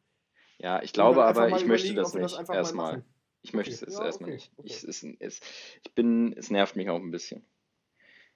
[0.59, 3.03] ja, ich glaube aber, ich möchte das nicht, mal erstmal.
[3.41, 4.51] Ich möchte Okay, es ja, erstmal okay, nicht.
[4.57, 4.67] okay.
[4.67, 5.39] Ich, es, es,
[5.83, 7.43] ich bin, es nervt mich auch ein bisschen.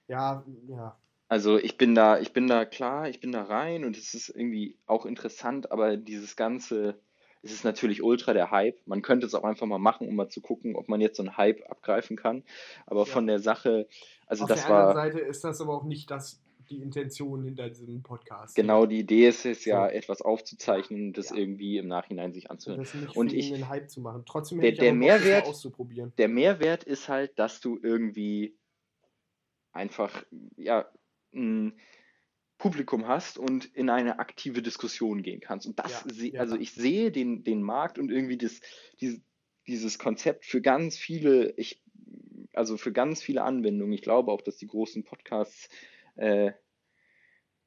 [0.08, 0.98] Ja, ja.
[1.28, 4.28] Also ich bin da, ich bin da klar, ich bin da rein und es ist
[4.30, 7.00] irgendwie auch interessant, aber dieses ganze,
[7.46, 8.76] es ist natürlich ultra der Hype.
[8.86, 11.22] Man könnte es auch einfach mal machen, um mal zu gucken, ob man jetzt so
[11.22, 12.42] einen Hype abgreifen kann.
[12.86, 13.06] Aber Ja.
[13.06, 13.88] von der Sache,
[14.26, 17.44] also Auf das der anderen war Seite ist das aber auch nicht das, die Intention
[17.44, 18.56] hinter diesem Podcast.
[18.56, 19.94] genau die Idee ist es ja, So.
[19.94, 21.36] etwas aufzuzeichnen und das Ja.
[21.36, 22.80] irgendwie im Nachhinein sich Und anzuhören.
[22.82, 24.24] das nicht Und ich- irgendeinen Hype zu machen.
[24.26, 26.12] Trotzdem der- der aber Bock, Mehrwert- auszuprobieren.
[26.18, 28.56] Der Mehrwert ist halt, dass du irgendwie
[29.72, 30.24] einfach,
[30.56, 30.86] ja,
[31.34, 31.78] ein
[32.58, 35.66] Publikum hast und in eine aktive Diskussion gehen kannst.
[35.66, 36.40] Und das, Ja, se- ja.
[36.40, 38.60] also ich sehe den, den Markt und irgendwie das,
[39.00, 39.20] dieses,
[39.66, 41.82] dieses Konzept für ganz viele, ich,
[42.54, 43.92] also für ganz viele Anwendungen.
[43.92, 45.68] Ich glaube auch, dass die großen Podcasts
[46.16, 46.52] äh,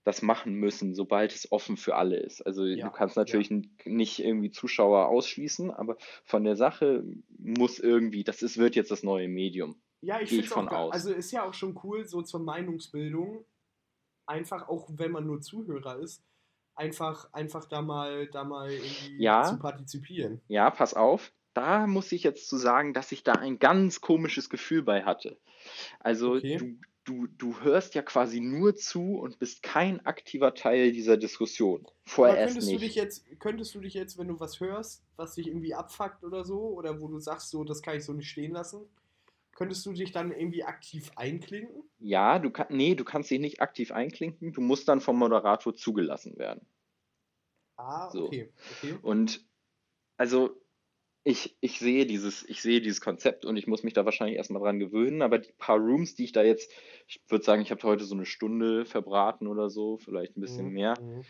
[0.06, 2.42] das machen müssen, sobald es offen für alle ist.
[2.42, 7.04] Also Ja, du kannst natürlich n- nicht irgendwie Zuschauer ausschließen, aber von der Sache
[7.38, 9.80] muss irgendwie, das ist, wird jetzt das neue Medium.
[10.02, 10.94] Ja, ich finde ich es von auch, aus.
[10.94, 13.46] also ist ja auch schon cool, so zur Meinungsbildung,
[14.30, 16.24] einfach auch wenn man nur Zuhörer ist,
[16.76, 19.44] einfach, einfach da mal, da mal irgendwie Ja.
[19.44, 20.42] zu partizipieren.
[20.48, 21.34] Ja, pass auf.
[21.54, 25.38] Da muss ich jetzt zu sagen, dass ich da ein ganz komisches Gefühl bei hatte.
[26.00, 26.58] Also Okay.
[26.58, 31.88] du, du, du hörst ja quasi nur zu und bist kein aktiver Teil dieser Diskussion.
[32.06, 32.82] Vorerst könntest nicht.
[32.82, 36.24] Du dich jetzt, könntest du dich jetzt, wenn du was hörst, was dich irgendwie abfuckt
[36.24, 38.88] oder so, oder wo du sagst, so, das kann ich so nicht stehen lassen,
[39.60, 41.84] könntest du dich dann irgendwie aktiv einklinken?
[42.02, 45.74] Ja, du kannst, nee, du kannst dich nicht aktiv einklinken, du musst dann vom Moderator
[45.76, 46.68] zugelassen werden.
[47.78, 48.32] Ah, So.
[48.32, 48.54] okay.
[48.68, 49.02] okay.
[49.02, 49.46] Und
[50.18, 50.62] also
[51.26, 54.62] ich, ich sehe dieses, ich sehe dieses Konzept und ich muss mich da wahrscheinlich erstmal
[54.64, 56.72] dran gewöhnen, aber die paar Rooms, die ich da jetzt,
[57.08, 60.70] ich würde sagen, ich habe heute so eine Stunde verbraten oder so, vielleicht ein bisschen
[60.70, 60.96] Mhm, mehr.
[60.96, 61.28] mhm.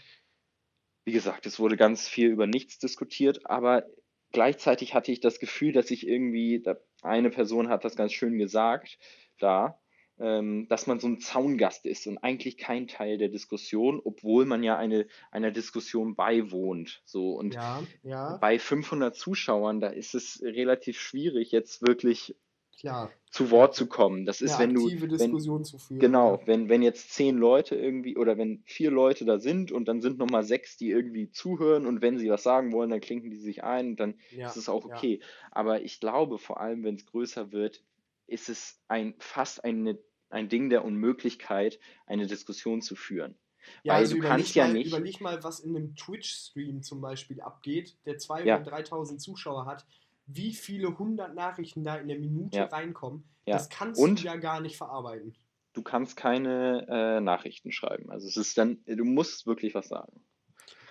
[1.06, 3.86] Wie gesagt, es wurde ganz viel über nichts diskutiert, aber
[4.32, 6.64] gleichzeitig hatte ich das Gefühl, dass ich irgendwie,
[7.02, 8.98] eine Person hat das ganz schön gesagt,
[9.40, 9.80] da,
[10.20, 14.64] ähm, dass man so ein Zaungast ist und eigentlich kein Teil der Diskussion, obwohl man
[14.64, 17.02] ja eine, einer Diskussion beiwohnt.
[17.06, 22.36] So und Ja, ja, bei 500 Zuschauern, da ist es relativ schwierig, jetzt wirklich
[22.80, 23.12] klar.
[23.30, 24.26] zu Wort zu kommen.
[24.26, 26.00] Das ist, wenn du, wenn, Diskussion zu führen.
[26.00, 26.48] genau, ja.
[26.48, 30.18] wenn, wenn jetzt zehn Leute irgendwie oder wenn vier Leute da sind und dann sind
[30.18, 33.64] nochmal sechs, die irgendwie zuhören und wenn sie was sagen wollen, dann klinken die sich
[33.64, 34.96] ein und dann Ja, ist es auch ja.
[34.96, 35.20] okay.
[35.52, 37.84] Aber ich glaube, vor allem, wenn es größer wird,
[38.28, 39.98] ist es ein fast eine,
[40.30, 43.36] ein Ding der Unmöglichkeit, eine Diskussion zu führen.
[43.84, 47.02] Ja, Weil also du kannst ja mal, nicht- überleg mal, was in einem Twitch-Stream zum
[47.02, 48.62] Beispiel abgeht, der 2.000 Ja.
[48.62, 49.86] oder 3.000 Zuschauer hat,
[50.32, 52.66] wie viele hundert Nachrichten da in der Minute Ja.
[52.66, 53.56] reinkommen, Ja.
[53.58, 55.36] das kannst Und- du ja gar nicht verarbeiten.
[55.74, 58.10] Du kannst keine äh, Nachrichten schreiben.
[58.12, 60.22] Also es ist dann, du musst wirklich was sagen.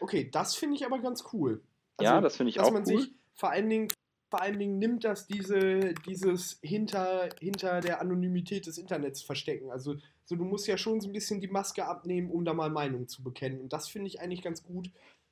[0.00, 1.62] Okay, das finde ich aber ganz cool.
[2.00, 3.00] ja, das finde ich dass auch man cool.
[3.00, 3.88] sich vor allen Dingen
[4.30, 9.70] vor allen Dingen nimmt das diese, dieses hinter, hinter der Anonymität des Internets verstecken.
[9.70, 12.68] Also so, du musst ja schon so ein bisschen die Maske abnehmen, um da mal
[12.68, 13.58] Meinung zu bekennen.
[13.58, 14.90] Und das finde ich eigentlich ganz gut,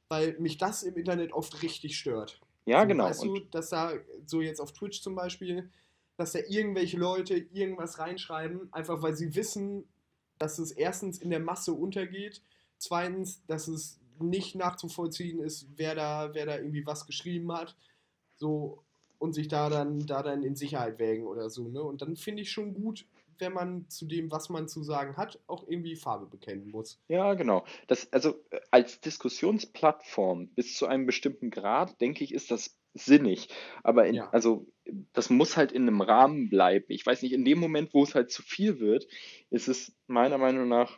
[0.09, 2.40] weil mich das im Internet oft richtig stört.
[2.66, 3.04] Ja, so, genau.
[3.04, 3.92] Weißt du, dass da,
[4.26, 5.70] so jetzt auf Twitch zum Beispiel,
[6.16, 9.84] dass da irgendwelche Leute irgendwas reinschreiben, einfach weil sie wissen,
[10.38, 12.42] dass es erstens in der Masse untergeht,
[12.78, 17.76] zweitens, dass es nicht nachzuvollziehen ist, wer da, wer da irgendwie was geschrieben hat,
[18.36, 18.82] so
[19.18, 21.82] und sich da dann, da dann in Sicherheit wägen oder so, ne?
[21.82, 23.06] Und dann finde ich schon gut,
[23.39, 27.01] wenn man zu dem, was man zu sagen hat, auch irgendwie Farbe bekennen muss.
[27.09, 27.64] ja, genau.
[27.87, 33.49] Das, also äh, als Diskussionsplattform bis zu einem bestimmten Grad, denke ich, ist das sinnig.
[33.82, 34.30] Aber in, Ja.
[34.30, 34.66] also
[35.12, 36.87] das muss halt in einem Rahmen bleiben.
[36.89, 39.07] Ich weiß nicht, in dem Moment, wo es halt zu viel wird,
[39.51, 40.97] ist es meiner Meinung nach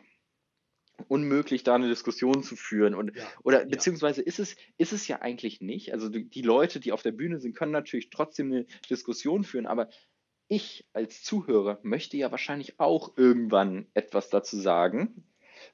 [1.07, 2.93] unmöglich, da eine Diskussion zu führen.
[2.93, 3.27] Und Ja.
[3.43, 3.67] Oder Ja.
[3.69, 5.93] beziehungsweise ist es, ist es ja eigentlich nicht.
[5.93, 9.65] Also die, die Leute, die auf der Bühne sind, können natürlich trotzdem eine Diskussion führen,
[9.65, 9.89] aber
[10.49, 15.23] ich als Zuhörer möchte ja wahrscheinlich auch irgendwann etwas dazu sagen.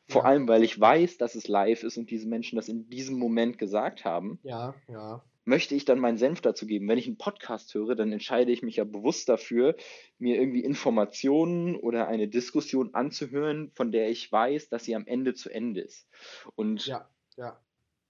[0.07, 0.29] Vor Ja.
[0.29, 3.57] allem, weil ich weiß, dass es live ist und diese Menschen das in diesem Moment
[3.57, 5.23] gesagt haben, Ja, ja.
[5.45, 6.87] möchte ich dann meinen Senf dazu geben.
[6.87, 9.75] Wenn ich einen Podcast höre, dann entscheide ich mich ja bewusst dafür,
[10.17, 15.33] mir irgendwie Informationen oder eine Diskussion anzuhören, von der ich weiß, dass sie am Ende
[15.35, 16.07] zu Ende ist.
[16.55, 17.59] Und Ja, ja.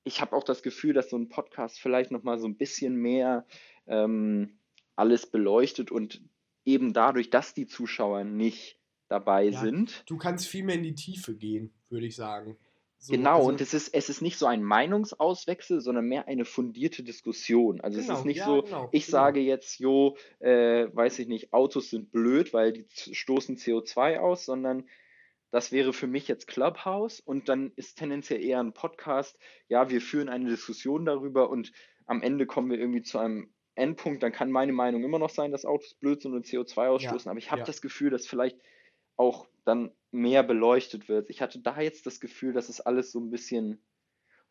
[0.05, 2.95] ich habe auch das Gefühl, dass so ein Podcast vielleicht noch mal so ein bisschen
[2.95, 3.45] mehr
[3.88, 4.59] ähm,
[4.95, 6.22] alles beleuchtet und
[6.66, 10.03] eben dadurch, dass die Zuschauer nicht dabei Ja, sind.
[10.07, 12.57] Du kannst viel mehr in die Tiefe gehen, würde ich sagen.
[12.97, 16.43] So, Genau, also- und es ist, es ist nicht so ein Meinungsauswechsel, sondern mehr eine
[16.45, 17.82] fundierte Diskussion.
[17.82, 19.11] Also es Genau, ist nicht ja, so, genau, ich genau.
[19.18, 24.45] sage jetzt, jo, äh, weiß ich nicht, Autos sind blöd, weil die stoßen CO2 aus,
[24.45, 24.88] sondern
[25.51, 29.38] das wäre für mich jetzt Clubhouse und dann ist tendenziell eher ein Podcast,
[29.68, 31.72] ja, wir führen eine Diskussion darüber und
[32.07, 35.51] am Ende kommen wir irgendwie zu einem Endpunkt, dann kann meine Meinung immer noch sein,
[35.51, 37.65] dass Autos blöd sind und CO2 ausstoßen, aber ich habe ja.
[37.65, 38.57] das Gefühl, dass vielleicht
[39.17, 41.30] auch dann mehr beleuchtet wird.
[41.30, 43.80] Ich hatte da jetzt das Gefühl, dass es alles so ein bisschen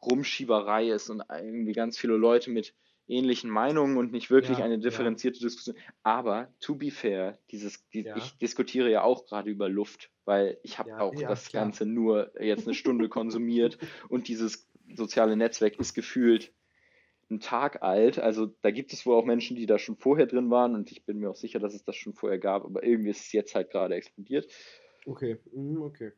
[0.03, 2.75] Rumschieberei ist und irgendwie ganz viele Leute mit
[3.07, 4.81] ähnlichen Meinungen und nicht wirklich Ja, eine ja.
[4.81, 5.77] differenzierte Diskussion.
[6.03, 8.17] Aber to be fair, dieses, die, Ja.
[8.17, 11.65] ich diskutiere ja auch gerade über Luft, weil ich habe Ja, auch ja, das klar.
[11.65, 16.53] Ganze nur jetzt eine Stunde konsumiert und dieses soziale Netzwerk ist gefühlt
[17.31, 18.19] ein Tag alt.
[18.19, 21.05] Also da gibt es wohl auch Menschen, die da schon vorher drin waren und ich
[21.05, 23.55] bin mir auch sicher, dass es das schon vorher gab, aber irgendwie ist es jetzt
[23.55, 24.51] halt gerade explodiert.
[25.07, 26.13] Okay, mhm, okay.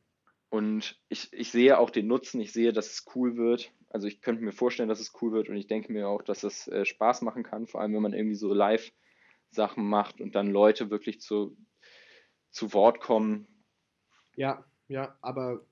[0.48, 3.72] Und ich, ich sehe auch den Nutzen, ich sehe, dass es cool wird.
[3.88, 6.44] Also ich könnte mir vorstellen, dass es cool wird und ich denke mir auch, dass
[6.44, 10.50] es äh, Spaß machen kann, vor allem wenn man irgendwie so Live-Sachen macht und dann
[10.50, 11.56] Leute wirklich zu,
[12.50, 13.46] zu Wort kommen.
[14.36, 15.64] Ja, ja, aber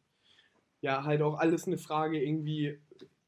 [0.80, 2.78] ja, halt auch alles eine Frage irgendwie,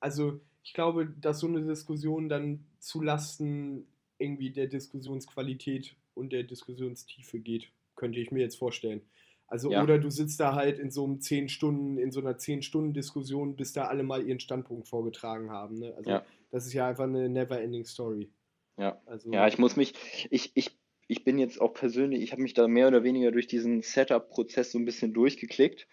[0.00, 3.86] also ich glaube, dass so eine Diskussion dann zu Lasten
[4.18, 9.02] irgendwie der Diskussionsqualität und der Diskussionstiefe geht, könnte ich mir jetzt vorstellen.
[9.46, 9.84] Also, Ja.
[9.84, 13.74] oder du sitzt da halt in so einem 10 Stunden, in so einer 10-Stunden-Diskussion, bis
[13.74, 15.78] da alle mal ihren Standpunkt vorgetragen haben.
[15.78, 15.94] Ne?
[15.96, 16.26] Also Ja.
[16.50, 18.28] das ist ja einfach eine never-ending Story.
[18.76, 19.00] Ja.
[19.06, 19.94] Also, Ja, ich muss mich,
[20.30, 23.46] ich, ich, ich bin jetzt auch persönlich, ich habe mich da mehr oder weniger durch
[23.46, 25.86] diesen Setup-Prozess so ein bisschen durchgeklickt,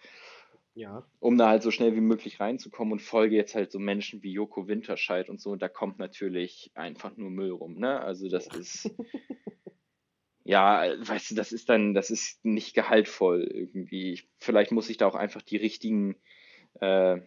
[0.74, 1.06] Ja.
[1.20, 4.32] um da halt so schnell wie möglich reinzukommen und folge jetzt halt so Menschen wie
[4.32, 5.50] Joko Winterscheid und so.
[5.50, 8.00] Und da kommt natürlich einfach nur Müll rum, ne?
[8.00, 8.90] Also das ist,
[10.44, 14.12] ja, weißt du, das ist dann, das ist nicht gehaltvoll irgendwie.
[14.12, 16.16] Ich, vielleicht muss ich da auch einfach die richtigen,
[16.80, 17.20] äh,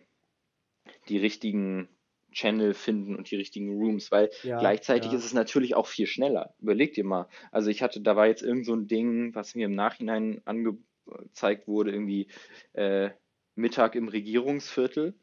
[1.09, 1.89] die richtigen
[2.31, 5.17] Channel finden und die richtigen Rooms, weil Ja, gleichzeitig ja.
[5.17, 6.53] ist es natürlich auch viel schneller.
[6.59, 7.27] Überleg dir mal.
[7.51, 11.67] Also ich hatte, da war jetzt irgend so ein Ding, was mir im Nachhinein angezeigt
[11.67, 12.27] wurde, irgendwie
[12.73, 13.11] äh,
[13.57, 15.15] Mittag im Regierungsviertel.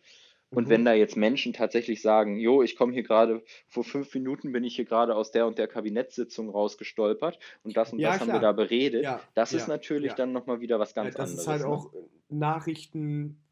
[0.50, 0.70] Und Mhm.
[0.70, 4.62] wenn da jetzt Menschen tatsächlich sagen, jo, ich komme hier gerade, vor fünf Minuten bin
[4.64, 8.28] ich hier gerade aus der und der Kabinettssitzung rausgestolpert und das und Ja, das haben
[8.28, 8.52] wir klar.
[8.52, 10.14] da beredet, Ja, das ist ja, natürlich ja.
[10.16, 11.40] dann nochmal wieder was ganz das anderes.
[11.40, 11.68] ist halt ne?
[11.68, 11.92] auch
[12.28, 13.42] Nachrichten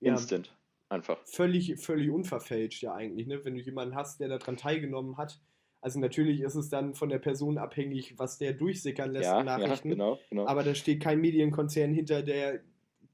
[0.00, 0.56] ja, Instant,
[0.88, 1.18] einfach.
[1.26, 3.44] völlig, völlig unverfälscht ja eigentlich, ne?
[3.44, 5.40] Wenn du jemanden hast, der daran teilgenommen hat.
[5.80, 9.46] Also natürlich ist es dann von der Person abhängig, was der durchsickern lässt Ja, in
[9.46, 9.90] ja, Nachrichten.
[9.90, 10.46] genau, genau.
[10.46, 12.62] Aber da steht kein Medienkonzern hinter, der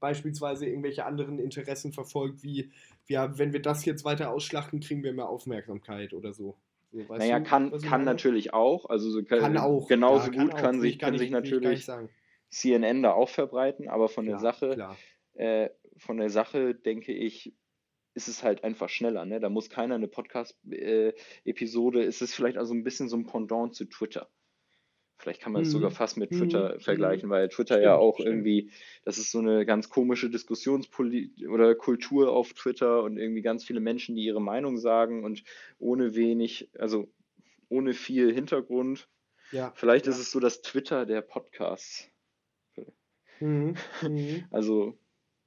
[0.01, 2.71] beispielsweise irgendwelche anderen Interessen verfolgt, wie,
[3.07, 6.57] ja, wenn wir das jetzt weiter ausschlachten, kriegen wir mehr Aufmerksamkeit oder so.
[6.91, 9.87] so Naja, du, kann, kann natürlich auch, also so Kann auch.
[9.87, 11.87] genauso ja, gut kann will sich, kann sich natürlich.
[12.49, 14.97] CNN da auch verbreiten, aber von der Sache,
[15.35, 17.55] äh, von der Sache denke ich,
[18.13, 19.39] ist es halt einfach schneller, ne?
[19.39, 23.85] Da muss keiner eine Podcast-Episode, ist es vielleicht also ein bisschen so ein Pendant zu
[23.85, 24.29] Twitter.
[25.21, 25.73] Vielleicht kann man es Mhm.
[25.73, 26.37] sogar fast mit Mhm.
[26.39, 26.79] Twitter Mhm.
[26.79, 28.27] vergleichen, weil Twitter ja Stimmt, auch stimmt.
[28.29, 28.71] irgendwie,
[29.05, 33.79] das ist so eine ganz komische Diskussionspoli oder Kultur auf Twitter und irgendwie ganz viele
[33.81, 35.43] Menschen, die ihre Meinung sagen und
[35.77, 37.07] ohne wenig, also
[37.69, 39.07] ohne viel Hintergrund.
[39.51, 39.71] Ja.
[39.75, 40.11] Vielleicht ja.
[40.11, 42.09] ist es so das Twitter der Podcasts.
[43.39, 43.75] Mhm.
[44.01, 44.43] Mhm.
[44.51, 44.97] Also,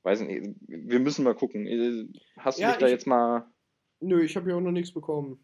[0.04, 1.66] weiß nicht, wir müssen mal gucken.
[1.66, 2.06] Äh,
[2.36, 3.50] Hast du Ja, dich da ich- jetzt mal.
[4.00, 5.42] Nö, ich habe ja auch noch nichts bekommen.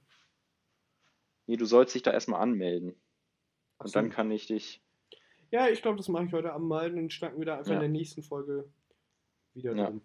[1.47, 2.95] Nee, du sollst dich da erstmal anmelden.
[3.81, 4.81] Und dann kann ich dich.
[5.51, 7.77] Ja, ich glaube, das mache ich heute Abend mal und schnacken wir da einfach Ja.
[7.77, 8.69] in der nächsten Folge
[9.55, 9.87] wieder Ja.
[9.87, 10.03] drum.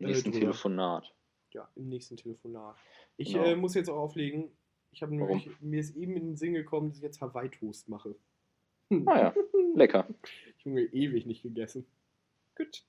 [0.00, 0.46] Äh, Nächsten drüber.
[0.46, 1.14] Telefonat.
[1.52, 2.76] Ja, im nächsten Telefonat.
[3.16, 3.44] Ich Genau.
[3.44, 4.50] äh, muss jetzt auch auflegen.
[4.90, 8.14] Ich habe mir ist eben in den Sinn gekommen, dass ich jetzt Hawaii-Toast mache.
[9.06, 9.34] Ah ja,
[9.74, 10.06] lecker.
[10.64, 11.86] Junge, ewig nicht gegessen.
[12.56, 12.84] Gut,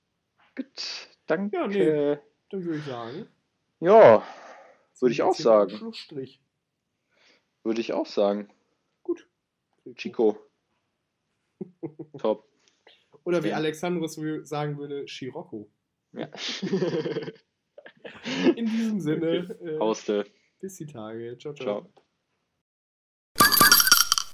[0.54, 1.56] Gut, danke.
[1.56, 2.18] Ja, nee.
[2.50, 3.26] dann würde ich sagen.
[3.80, 4.22] Ja,
[5.00, 5.70] würde ich auch sagen.
[5.70, 6.40] Schlussstrich.
[7.62, 8.50] Würde ich auch sagen.
[9.96, 10.38] Chico.
[12.18, 12.48] Top.
[13.24, 13.56] Oder wie Ja.
[13.56, 15.70] Alexandros sagen würde, Scirocco.
[16.12, 16.28] Ja.
[18.56, 20.24] In diesem Sinne, äh, Hauste.
[20.60, 21.36] bis die Tage.
[21.38, 21.54] ciao.
[21.54, 21.82] ciao.
[21.82, 22.03] Ciao.